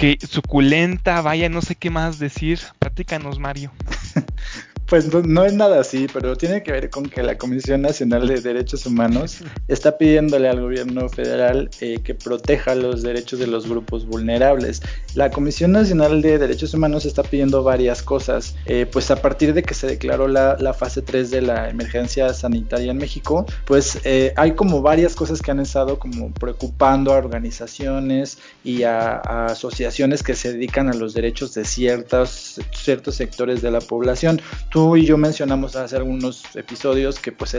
[0.00, 2.58] que suculenta, vaya, no sé qué más decir.
[2.78, 3.70] Platícanos, Mario.
[4.90, 8.40] Pues no, es nada así, pero tiene que ver con que la Comisión Nacional de
[8.40, 14.04] Derechos Humanos está pidiéndole al gobierno federal eh, que proteja los derechos de los grupos
[14.04, 14.82] vulnerables.
[15.14, 19.62] La Comisión Nacional de Derechos Humanos está pidiendo varias cosas, eh, pues a partir de
[19.62, 24.52] que se declaró la, fase 3 de la emergencia sanitaria en México, pues eh, hay
[24.52, 30.52] como varias cosas que han estado como preocupando a organizaciones y a, asociaciones que se
[30.52, 34.40] dedican a los derechos de ciertos, ciertos sectores de la población.
[34.70, 37.56] Tú y yo mencionamos hace algunos episodios que pues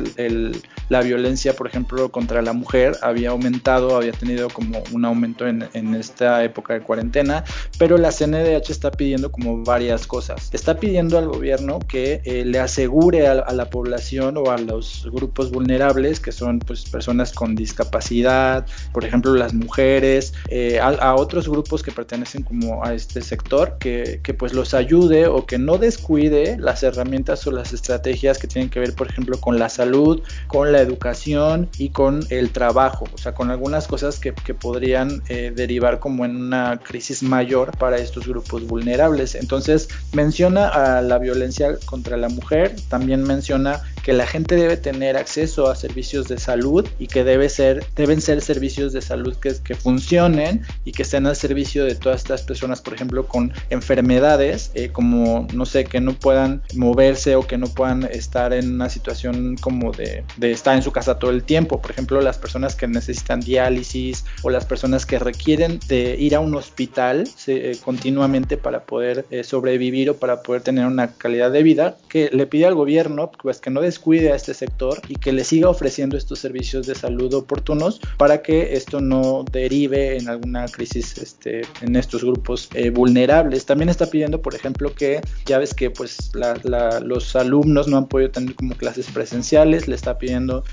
[0.90, 5.62] la violencia, por ejemplo, contra la mujer había aumentado, había tenido como un aumento en,
[5.96, 7.41] esta época de cuarentena,
[7.78, 10.50] pero la CNDH está pidiendo como varias cosas.
[10.54, 15.52] Está pidiendo al gobierno que eh, le asegure a, la población o a los grupos
[15.52, 21.84] vulnerables, que son pues personas con discapacidad, por ejemplo las mujeres, eh, a, otros grupos
[21.84, 26.58] que pertenecen como a este sector, que, que pues los ayude o que no descuide
[26.58, 30.72] las herramientas o las estrategias que tienen que ver, por ejemplo, con la salud, con
[30.72, 36.00] la educación y con el trabajo, o sea, con algunas cosas que, podrían eh, derivar
[36.00, 39.36] como en una crisis mayor para estos grupos vulnerables.
[39.36, 45.16] Entonces, menciona a la violencia contra la mujer, también menciona que la gente debe tener
[45.16, 49.54] acceso a servicios de salud y que debe ser, deben ser servicios de salud que,
[49.64, 54.72] que funcionen y que estén al servicio de todas estas personas, por ejemplo, con enfermedades,
[54.74, 58.90] eh, como, no sé, que no puedan moverse o que no puedan estar en una
[58.90, 61.80] situación como de, de estar en su casa todo el tiempo.
[61.82, 66.40] Por ejemplo, las personas que necesitan diálisis o las personas que requieren de ir a
[66.40, 71.64] un hospital eh, continuamente para poder eh, sobrevivir o para poder tener una calidad de
[71.64, 75.32] vida, que le pide al gobierno pues que no descuide a este sector y que
[75.32, 80.66] le siga ofreciendo estos servicios de salud oportunos para que esto no derive en alguna
[80.66, 83.66] crisis este, en estos grupos eh, vulnerables.
[83.66, 88.32] También está pidiendo, por ejemplo, que ya ves que pues los alumnos no han podido
[88.32, 90.64] tener como clases presenciales, le está pidiendo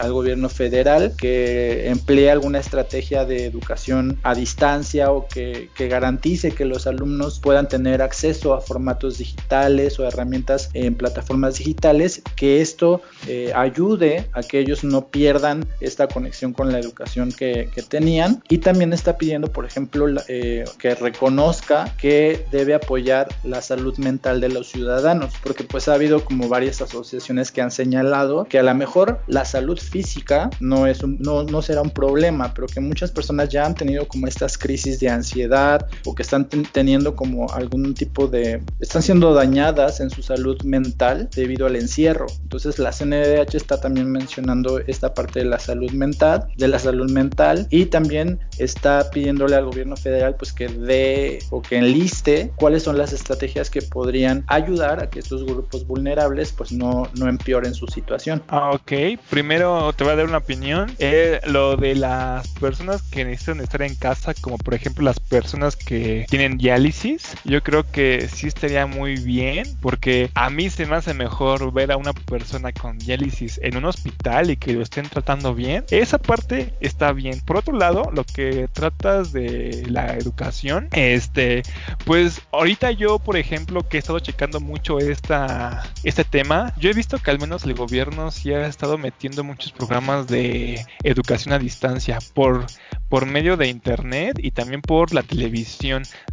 [0.00, 6.64] al gobierno federal que emplee alguna estrategia de educación a distancia o que, garantice que
[6.64, 13.02] los alumnos puedan tener acceso a formatos digitales o herramientas en plataformas digitales, que esto
[13.26, 18.42] eh, ayude a que ellos no pierdan esta conexión con la educación que, tenían.
[18.48, 24.40] Y también está pidiendo, por ejemplo, eh, que reconozca que debe apoyar la salud mental
[24.40, 28.62] de los ciudadanos, porque pues ha habido como varias asociaciones que han señalado que a
[28.62, 33.10] lo mejor la salud física no, es no, no será un problema, pero que muchas
[33.10, 37.94] personas ya han tenido como estas crisis de ansiedad o que están teniendo como algún
[37.94, 42.26] tipo de, están siendo dañadas en su salud mental debido al encierro.
[42.42, 47.10] Entonces la CNDH está también mencionando esta parte de la salud mental, de la salud
[47.10, 52.82] mental y también está pidiéndole al gobierno federal pues que dé o que enliste cuáles
[52.82, 57.74] son las estrategias que podrían ayudar a que estos grupos vulnerables pues no, no empeoren
[57.74, 58.42] su situación.
[58.48, 60.90] Ah, ok, primero te voy a dar una opinión.
[60.98, 65.69] Eh, lo de las personas que necesitan estar en casa, como por ejemplo las personas
[65.76, 70.96] que tienen diálisis, yo creo que sí estaría muy bien porque a mí se me
[70.96, 75.08] hace mejor ver a una persona con diálisis en un hospital y que lo estén
[75.08, 75.84] tratando bien.
[75.90, 77.40] Esa parte está bien.
[77.40, 81.62] Por otro lado, lo que tratas de la educación, este,
[82.04, 86.94] pues ahorita yo, por ejemplo, que he estado checando mucho esta, este tema, yo he
[86.94, 91.58] visto que al menos el gobierno sí ha estado metiendo muchos programas de educación a
[91.58, 92.66] distancia por,
[93.08, 95.59] por medio de internet y también por la televisión.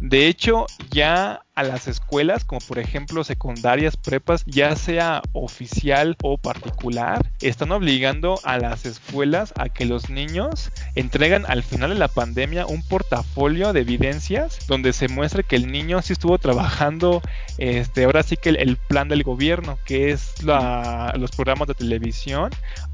[0.00, 6.38] De hecho, ya a las escuelas, como por ejemplo secundarias, prepas, ya sea oficial o
[6.38, 12.06] particular, están obligando a las escuelas a que los niños entregan al final de la
[12.06, 17.22] pandemia un portafolio de evidencias donde se muestre que el niño sí estuvo trabajando,
[17.58, 22.50] este, ahora sí que el, plan del gobierno, que es los programas de televisión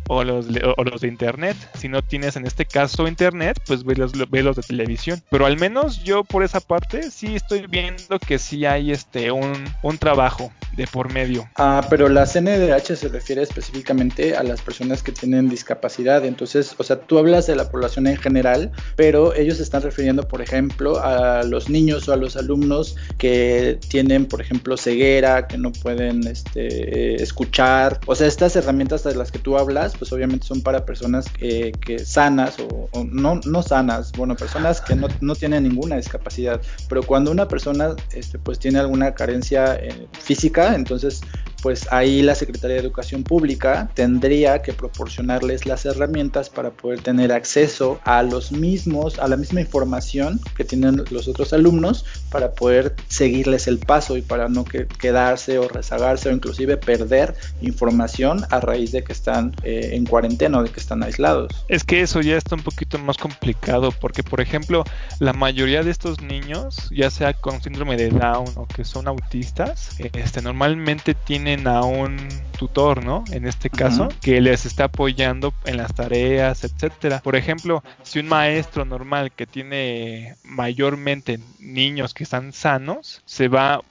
[0.09, 1.57] o los, los de internet.
[1.75, 5.23] Si no tienes en este caso internet, pues ve los, ve los de televisión.
[5.31, 9.65] Pero al menos yo por esa parte sí estoy viendo que sí hay este un,
[9.83, 11.49] un trabajo de por medio.
[11.57, 16.25] Ah, pero la CNDH se refiere específicamente a las personas que tienen discapacidad.
[16.25, 20.43] Entonces, o sea, tú hablas de la población en general, pero ellos están refiriendo, por
[20.43, 25.73] ejemplo, a los niños o a los alumnos que tienen, por ejemplo, ceguera, que no
[25.73, 28.01] pueden este, escuchar.
[28.07, 31.73] O sea, estas herramientas de las que tú hablas, pues obviamente son para personas que,
[32.05, 36.61] sanas o, no, no sanas, bueno, personas que no, no, tienen ninguna discapacidad.
[36.89, 41.23] Pero cuando una persona este, pues tiene alguna carencia eh, física, entonces
[41.65, 47.33] pues ahí la Secretaría de Educación Pública tendría que proporcionarles las herramientas para poder tener
[47.33, 52.95] acceso a los mismos, a la misma información que tienen los otros alumnos para poder
[53.09, 58.93] seguirles el paso y para no quedarse o rezagarse o inclusive perder información a raíz
[58.93, 61.65] de que están eh, en cuarentena o de que están aislados.
[61.69, 64.85] Es que eso ya está un poquito más complicado porque por ejemplo
[65.19, 69.97] la mayoría de estos niños, ya sea con síndrome de Down o que son autistas,
[69.99, 72.17] este, normalmente tienen a un
[72.55, 73.25] tutor, ¿no?
[73.31, 77.21] En este caso, que les está apoyando en las tareas, etcétera.
[77.21, 83.83] Por ejemplo, si un maestro normal que tiene mayormente niños que están sanos, se va,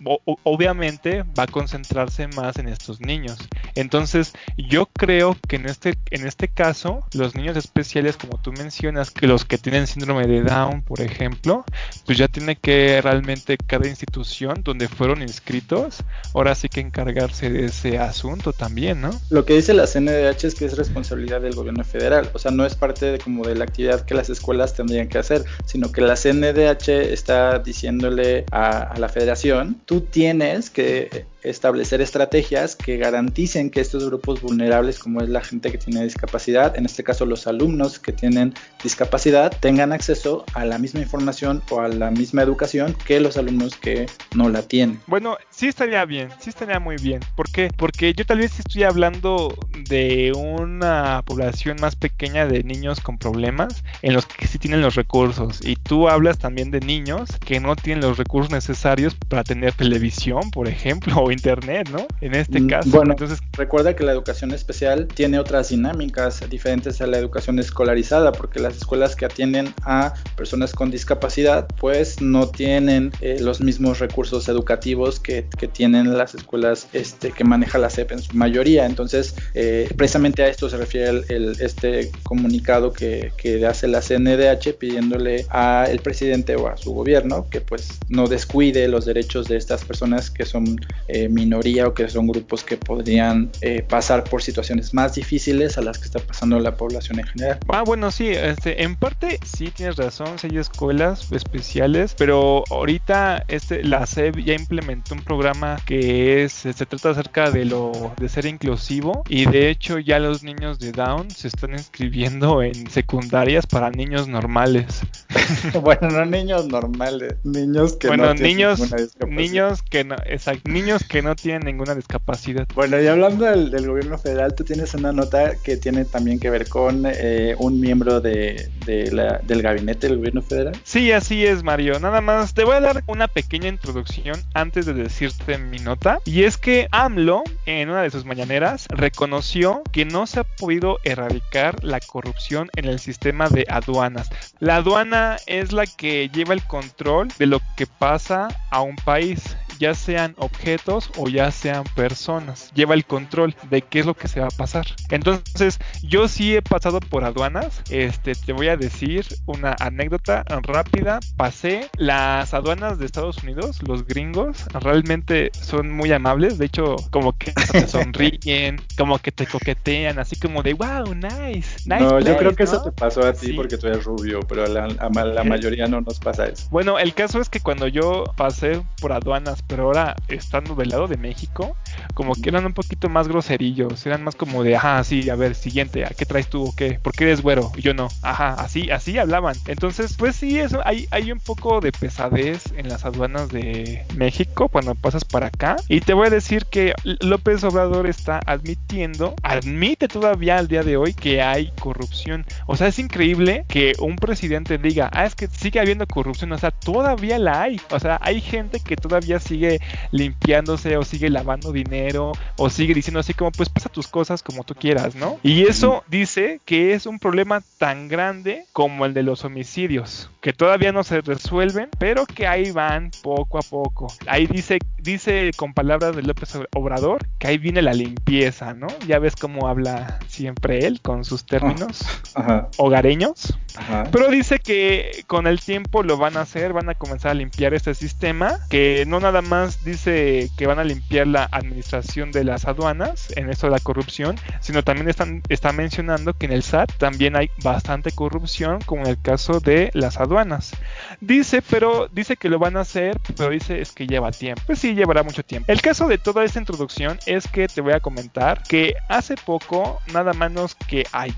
[0.43, 3.38] obviamente, va a concentrarse más en estos niños.
[3.76, 9.11] Entonces, yo creo que en este, en este caso, los niños especiales, como tú mencionas,
[9.11, 11.66] que los que tienen síndrome de Down, por ejemplo,
[12.05, 16.03] pues ya tiene que realmente cada institución donde fueron inscritos,
[16.34, 19.12] ahora sí que encargarse ese asunto también, ¿no?
[19.30, 22.66] Lo que dice la CNDH es que es responsabilidad del gobierno federal, o sea, no
[22.66, 26.02] es parte de como de la actividad que las escuelas tendrían que hacer, sino que
[26.02, 33.70] la CNDH está diciéndole a, a la federación, tú tienes que establecer estrategias que garanticen
[33.70, 37.48] que estos grupos vulnerables, como es la gente que tiene discapacidad, en este caso los
[37.48, 42.96] alumnos que tienen discapacidad, tengan acceso a la misma información o a la misma educación
[43.06, 45.00] que los alumnos que no la tienen.
[45.08, 47.20] Bueno, sí estaría bien, sí estaría muy bien.
[47.36, 47.70] ¿Por qué?
[47.76, 49.56] Porque yo tal vez estoy hablando
[49.89, 54.96] de una población más pequeña de niños con problemas en los que sí tienen los
[54.96, 59.74] recursos y tú hablas también de niños que no tienen los recursos necesarios para tener
[59.74, 62.07] televisión, por ejemplo, o internet, ¿no?
[62.21, 62.89] En este mm, caso.
[62.89, 68.31] Bueno, entonces recuerda que la educación especial tiene otras dinámicas diferentes a la educación escolarizada,
[68.31, 73.99] porque las escuelas que atienden a personas con discapacidad, pues no tienen eh, los mismos
[73.99, 78.86] recursos educativos que, que, tienen las escuelas este, que maneja la CEP en su mayoría.
[78.86, 84.77] Entonces, eh, precisamente a esto se refiere el, este comunicado que, que hace la CNDH
[84.77, 89.84] pidiéndole al presidente o a su gobierno que pues no descuide los derechos de estas
[89.84, 94.41] personas que son eh, eh, minoría o que son grupos que podrían eh, pasar por
[94.41, 97.59] situaciones más difíciles a las que está pasando la población en general.
[97.67, 103.45] Ah, bueno, sí, este, en parte sí tienes razón, sí hay escuelas especiales, pero ahorita
[103.47, 108.30] este, la SEB ya implementó un programa que es, se trata acerca de lo de
[108.30, 113.65] ser inclusivo y de hecho ya los niños de Down se están inscribiendo en secundarias
[113.65, 115.01] para niños normales.
[115.82, 119.41] bueno, no niños normales, niños que bueno, no niños, tienen ninguna discapacidad.
[119.41, 122.68] niños que no, exacto, niños que no tienen ninguna discapacidad.
[122.74, 126.49] Bueno, y hablando del, del gobierno federal, tú tienes una nota que tiene también que
[126.49, 130.76] ver con eh, un miembro de, de la, del gabinete del gobierno federal.
[130.84, 131.99] Sí, así es, Mario.
[131.99, 136.18] Nada más te voy a dar una pequeña introducción antes de decirte mi nota.
[136.26, 140.97] Y es que AMLO, en una de sus mañaneras, reconoció que no se ha podido
[141.03, 144.32] erradicar la corrupción en el sistema de aduanas.
[144.57, 149.55] La aduana es la que lleva el control de lo que pasa a un país
[149.84, 152.71] ya sean objetos o ya sean personas.
[152.73, 154.86] Lleva el control de qué es lo que se va a pasar.
[155.09, 157.81] Entonces, yo sí he pasado por aduanas.
[157.89, 161.19] Este, te voy a decir una anécdota rápida.
[161.36, 166.57] Pasé las aduanas de Estados Unidos, los gringos, realmente son muy amables.
[166.57, 171.77] De hecho, como que te sonríen, como que te coquetean, así como de wow, nice,
[171.86, 171.99] nice.
[171.99, 172.69] no, place", yo creo que ¿no?
[172.71, 173.53] eso te pasó a ti Sí.
[173.53, 175.49] porque tú eres rubio, pero a la, a la ¿Qué?
[175.49, 176.67] mayoría no nos pasa eso.
[176.71, 181.07] Bueno, el caso es que cuando yo pasé por aduanas, pero ahora estando del lado
[181.07, 181.76] de México,
[182.13, 185.55] como que eran un poquito más groserillos, eran más como de, ajá, sí, a ver,
[185.55, 186.99] siguiente, ¿a qué traes tú o qué?
[187.01, 187.71] ¿Por qué eres güero?
[187.76, 189.55] Y yo no, ajá, así, así hablaban.
[189.65, 194.69] Entonces, pues sí, eso, hay, hay un poco de pesadez en las aduanas de México
[194.69, 195.78] cuando pasas para acá.
[195.88, 200.97] Y te voy a decir que López Obrador está admitiendo, admite todavía al día de
[200.97, 202.45] hoy que hay corrupción.
[202.67, 206.59] O sea, es increíble que un presidente diga, ah, es que sigue habiendo corrupción, o
[206.59, 207.82] sea, todavía la hay.
[207.89, 209.80] O sea, hay gente que todavía sigue
[210.12, 214.64] limpiándose o sigue lavando dinero o sigue diciendo así como, pues pasa tus cosas como
[214.64, 215.39] tú quieras, ¿no?
[215.43, 220.54] Y eso dice que es un problema tan grande como el de los homicidios, que
[220.54, 224.08] todavía no se resuelven, pero que ahí van poco a poco.
[224.26, 228.88] Ahí dice, dice con palabras de López Obrador que ahí viene la limpieza, ¿no?
[229.08, 232.01] Ya ves cómo habla siempre él con sus términos
[232.34, 233.58] Ajá, hogareños.
[233.76, 234.06] ajá.
[234.12, 237.74] Pero dice que con el tiempo lo van a hacer, van a comenzar a limpiar
[237.74, 242.66] este sistema, que no nada más dice que van a limpiar la administración de las
[242.66, 246.93] aduanas, en esto de la corrupción, sino también están, está mencionando que en el SAT
[246.97, 250.72] también hay bastante corrupción, como en el caso de las aduanas.
[251.20, 254.62] Dice, pero dice que lo van a hacer, pero dice es que lleva tiempo.
[254.66, 255.72] Pues sí, llevará mucho tiempo.
[255.72, 260.02] El caso de toda esta introducción es que te voy a comentar que hace poco,
[260.14, 261.36] nada menos que ayer,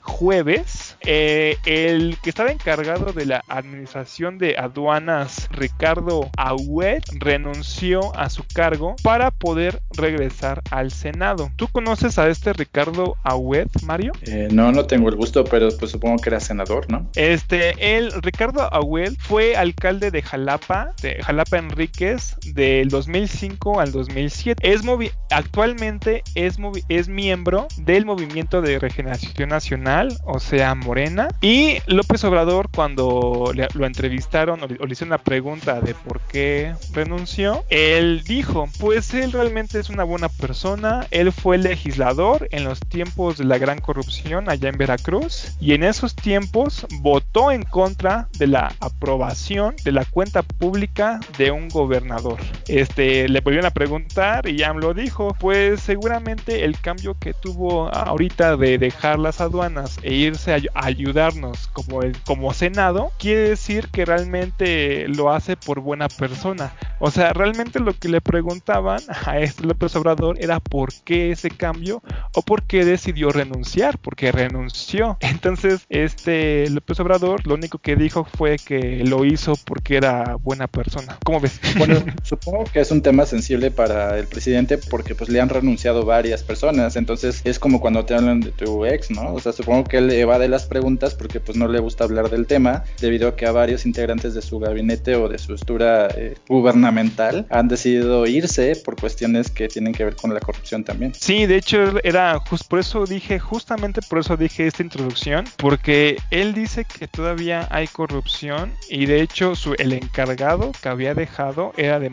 [0.00, 8.30] jueves, eh, el que estaba encargado de la administración de aduanas, Ricardo Agüed, renunció a
[8.30, 11.50] su cargo para poder regresar al Senado.
[11.56, 14.12] ¿Tú conoces a este Ricardo Agüed, Mario?
[14.22, 17.10] Eh, no, no tengo el gusto, pero pues supongo que era senador, ¿no?
[17.14, 24.72] Este, él, Ricardo Agüed, fue alcalde de Jalapa, de Jalapa Enríquez, del 2005 al 2007.
[24.72, 31.28] Es movi actualmente es, movi es miembro del Movimiento de Regeneración Nacional, o sea, Morena.
[31.40, 35.94] Y López Obrador, cuando le, lo entrevistaron o le, o le hicieron la pregunta de
[35.94, 42.48] por qué renunció, él dijo, pues él realmente es una buena persona, él fue legislador
[42.50, 47.50] en los tiempos de la gran corrupción allá en Veracruz y en esos tiempos votó
[47.50, 52.38] en contra de la aprobación de la cuenta pública de un gobernador.
[52.68, 58.56] Este le volvieron a preguntar y AMLO dijo, pues seguramente el cambio que tuvo ahorita
[58.56, 63.88] de dejar las aduanas e irse a, a ayudarnos como el, como Senado, quiere decir
[63.88, 66.72] que realmente lo hace por buena persona.
[66.98, 71.50] O sea, realmente lo que le preguntaban a este López Obrador era por qué ese
[71.50, 72.02] cambio
[72.34, 75.18] o por qué decidió renunciar, porque renunció.
[75.20, 80.66] Entonces, este López Obrador lo único que dijo fue que lo hizo porque era buena
[80.66, 81.18] persona.
[81.24, 81.60] ¿Cómo ves?
[81.76, 86.04] Bueno, supongo que es un tema sensible para el presidente porque pues le han renunciado
[86.04, 89.34] varias personas, entonces es como cuando te hablan de tu ex, ¿no?
[89.34, 92.46] O sea, supongo que él evade las preguntas porque pues no le gusta hablar del
[92.46, 96.34] tema debido a que a varios integrantes de su gabinete o de su estructura eh,
[96.48, 101.14] gubernamental han decidido irse por cuestiones que tienen que ver con la corrupción también.
[101.14, 106.18] Sí, de hecho era just por eso dije, justamente por eso dije esta introducción, porque
[106.30, 111.72] él dice que todavía hay corrupción y de hecho su, el encargado que había dejado
[111.76, 112.10] era de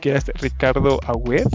[0.00, 1.48] Que era este Ricardo Agüed.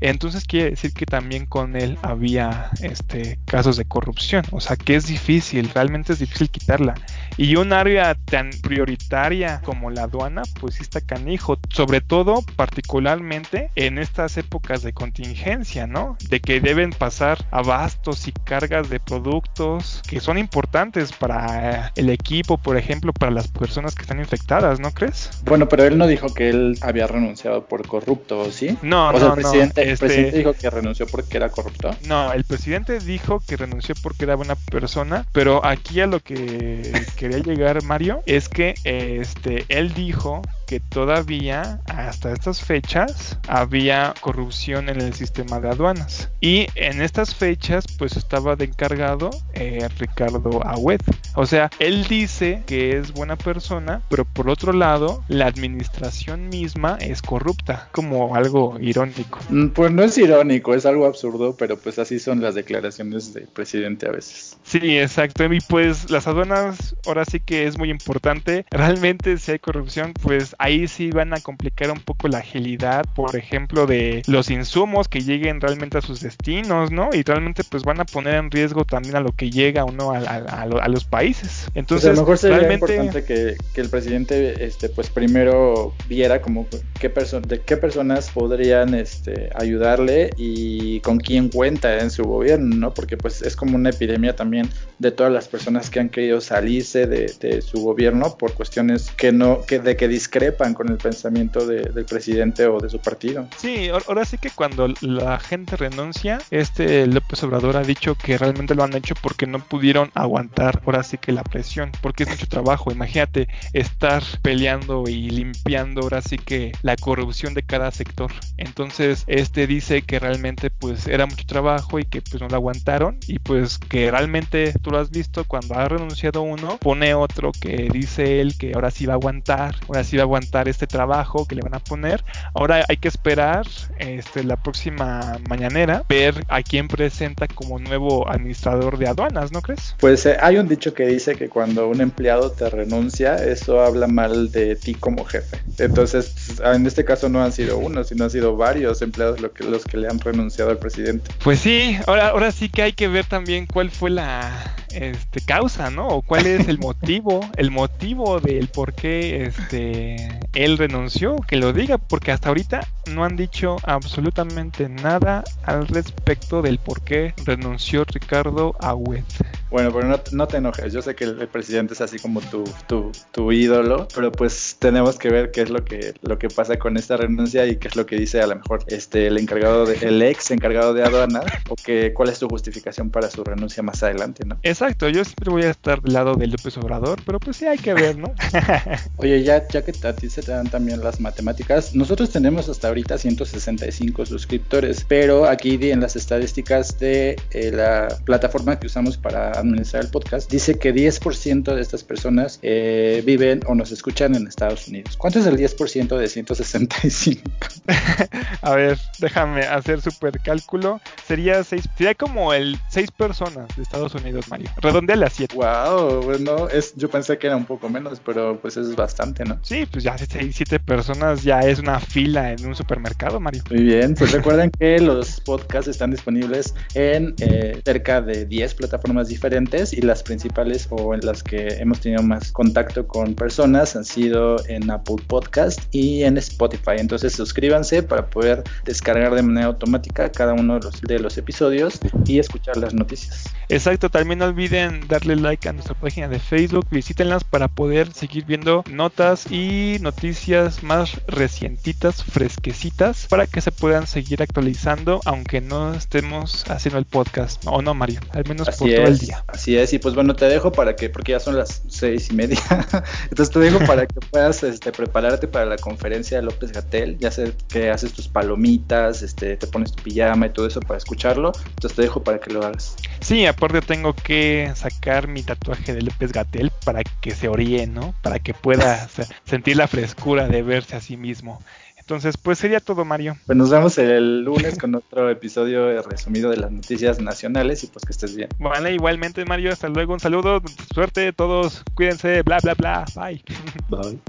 [0.00, 4.96] Entonces quiere decir que también con él había este casos de corrupción, o sea que
[4.96, 6.94] es difícil, realmente es difícil quitarla.
[7.36, 13.70] Y un área tan prioritaria como la aduana, pues sí está canijo, sobre todo particularmente
[13.74, 16.16] en estas épocas de contingencia, ¿no?
[16.28, 22.58] De que deben pasar abastos y cargas de productos que son importantes para el equipo,
[22.58, 25.30] por ejemplo, para las personas que están infectadas, ¿no crees?
[25.44, 28.76] Bueno, pero él no dijo que él había renunciado por corrupto, ¿sí?
[28.82, 29.86] No, o no, sea, el presidente, no.
[29.86, 31.90] el este- presidente dijo que renunció porque era corrupto.
[32.06, 36.92] No, el presidente dijo que renunció porque era buena persona, pero aquí a lo que
[37.16, 44.88] quería llegar Mario es que este él dijo que todavía hasta estas fechas había corrupción
[44.88, 50.64] en el sistema de aduanas y en estas fechas pues estaba de encargado eh, Ricardo
[50.66, 51.00] Agüed.
[51.34, 56.98] O sea, él dice que es buena persona, pero por otro lado la administración misma
[57.00, 59.38] es corrupta, como algo irónico.
[59.48, 63.46] Mm, Pues no es irónico, es algo absurdo, pero pues así son las declaraciones del
[63.46, 64.56] presidente a veces.
[64.64, 65.44] Sí, exacto.
[65.44, 68.66] Y pues las aduanas ahora sí que es muy importante.
[68.70, 73.36] Realmente si hay corrupción, pues ahí sí van a complicar un poco la agilidad, por
[73.36, 77.10] ejemplo, de los insumos que lleguen realmente a sus destinos, ¿no?
[77.12, 80.12] Y realmente pues van a poner en riesgo también a lo que llega o no
[80.12, 81.66] a, a- a a los países.
[81.74, 82.94] Entonces, Pues a lo mejor sería realmente...
[82.94, 86.66] importante que, que el presidente este, pues primero viera como
[87.00, 87.08] qué
[87.46, 92.94] de qué personas podrían este, ayudarle y con quién cuenta en su gobierno, ¿no?
[92.94, 97.06] Porque pues es como una epidemia también de todas las personas que han querido salirse
[97.06, 101.66] de, de su gobierno por cuestiones que no, que de que discrepan con el pensamiento
[101.66, 103.46] de- del presidente o de su partido.
[103.56, 108.36] Sí, ahor- ahora sí que cuando la gente renuncia, este López Obrador ha dicho que
[108.38, 112.28] realmente lo han hecho porque no pudieron aguantar ahora sí que la presión, porque es
[112.30, 112.90] mucho trabajo.
[112.92, 118.32] Imagínate estar peleando y limpiando ahora sí que la corrupción de cada sector.
[118.56, 123.18] Entonces, este dice que realmente pues era mucho trabajo y que pues no lo aguantaron
[123.26, 127.88] y pues que realmente tú lo has visto cuando ha renunciado uno, pone otro que
[127.92, 130.35] dice él que ahora sí va a aguantar, ahora sí va a aguantar
[130.66, 132.24] este trabajo que le van a poner
[132.54, 133.66] Ahora hay que esperar
[133.98, 139.94] este, la próxima mañanera, ver a quién presenta como nuevo administrador de aduanas, ¿no crees?
[139.98, 144.06] Pues eh, hay un dicho que dice que cuando un empleado te renuncia, eso habla
[144.06, 145.58] mal de ti como jefe.
[145.78, 149.52] Entonces, pues, en este caso no han sido uno, sino han sido varios empleados lo
[149.52, 151.30] que, los que le han renunciado al presidente.
[151.42, 155.90] Pues sí, ahora, ahora sí que hay que ver también cuál fue la este, causa,
[155.90, 156.08] ¿no?
[156.08, 160.16] O cuál es el motivo, el motivo del por qué este,
[160.54, 166.62] él renunció, que lo diga, porque hasta ahorita no han dicho absolutamente nada al respecto
[166.62, 169.24] del por qué renunció Ricardo Agüed.
[169.70, 172.40] Bueno, pero no, no te enojes, yo sé que el, el presidente es así como
[172.40, 176.48] tu, tu, tu ídolo, pero pues tenemos que ver qué es lo que, lo que
[176.48, 179.38] pasa con esta renuncia y qué es lo que dice a lo mejor este, el
[179.38, 183.42] encargado, de, el ex encargado de aduanas, o que, cuál es tu justificación para su
[183.42, 184.58] renuncia más adelante, ¿no?
[184.62, 187.78] Exacto, yo siempre voy a estar del lado de López Obrador, pero pues sí hay
[187.78, 188.32] que ver, ¿no?
[189.16, 192.90] Oye, ya, ya que a ti se te dan también las matemáticas, nosotros tenemos hasta
[192.96, 199.50] ahorita 165 suscriptores, pero aquí en las estadísticas de eh, la plataforma que usamos para
[199.50, 204.46] administrar el podcast, dice que 10% de estas personas eh, viven o nos escuchan en
[204.46, 205.16] Estados Unidos.
[205.18, 207.42] ¿Cuánto es el 10% de 165?
[208.62, 211.00] A ver, déjame hacer super cálculo.
[211.26, 214.70] Sería seis, sería como el seis personas de Estados Unidos, Mario.
[214.80, 215.56] Redondeale a siete.
[215.56, 219.58] wow, bueno, es, yo pensé que era un poco menos, pero pues es bastante, ¿no?
[219.62, 223.62] Sí, pues ya seis, siete personas ya es una fila en un supermercado, Mario.
[223.70, 229.28] Muy bien, pues recuerden que los podcasts están disponibles en eh, cerca de 10 plataformas
[229.28, 234.04] diferentes y las principales o en las que hemos tenido más contacto con personas han
[234.04, 236.96] sido en Apple Podcast y en Spotify.
[236.98, 242.00] Entonces suscríbanse para poder descargar de manera automática cada uno de los, de los episodios
[242.24, 243.44] y escuchar las noticias.
[243.68, 248.44] Exacto, también no olviden darle like a nuestra página de Facebook, visítenlas para poder seguir
[248.44, 255.94] viendo notas y noticias más recientitas, fresquecitas, para que se puedan seguir actualizando, aunque no
[255.94, 259.44] estemos haciendo el podcast, o no, Mario, al menos por todo el día.
[259.48, 262.34] Así es, y pues bueno, te dejo para que, porque ya son las seis y
[262.34, 262.58] media,
[263.30, 267.30] entonces te dejo para que puedas este, prepararte para la conferencia de López Gatel, ya
[267.30, 271.52] sé que haces tus palomitas, este, te pones tu pijama y todo eso para escucharlo,
[271.64, 272.96] entonces te dejo para que lo hagas.
[273.20, 278.12] Sí, aparte tengo que sacar mi tatuaje de López Gatel para que se oríe, ¿no?
[278.22, 281.62] Para que pueda se- sentir la frescura de verse a sí mismo.
[281.96, 283.36] Entonces, pues sería todo, Mario.
[283.46, 288.04] Pues nos vemos el lunes con otro episodio resumido de las noticias nacionales y pues
[288.04, 288.50] que estés bien.
[288.58, 290.60] Vale, igualmente, Mario, hasta luego, un saludo,
[290.92, 293.42] suerte, todos, cuídense, bla, bla, bla, bye.
[293.88, 294.20] Bye.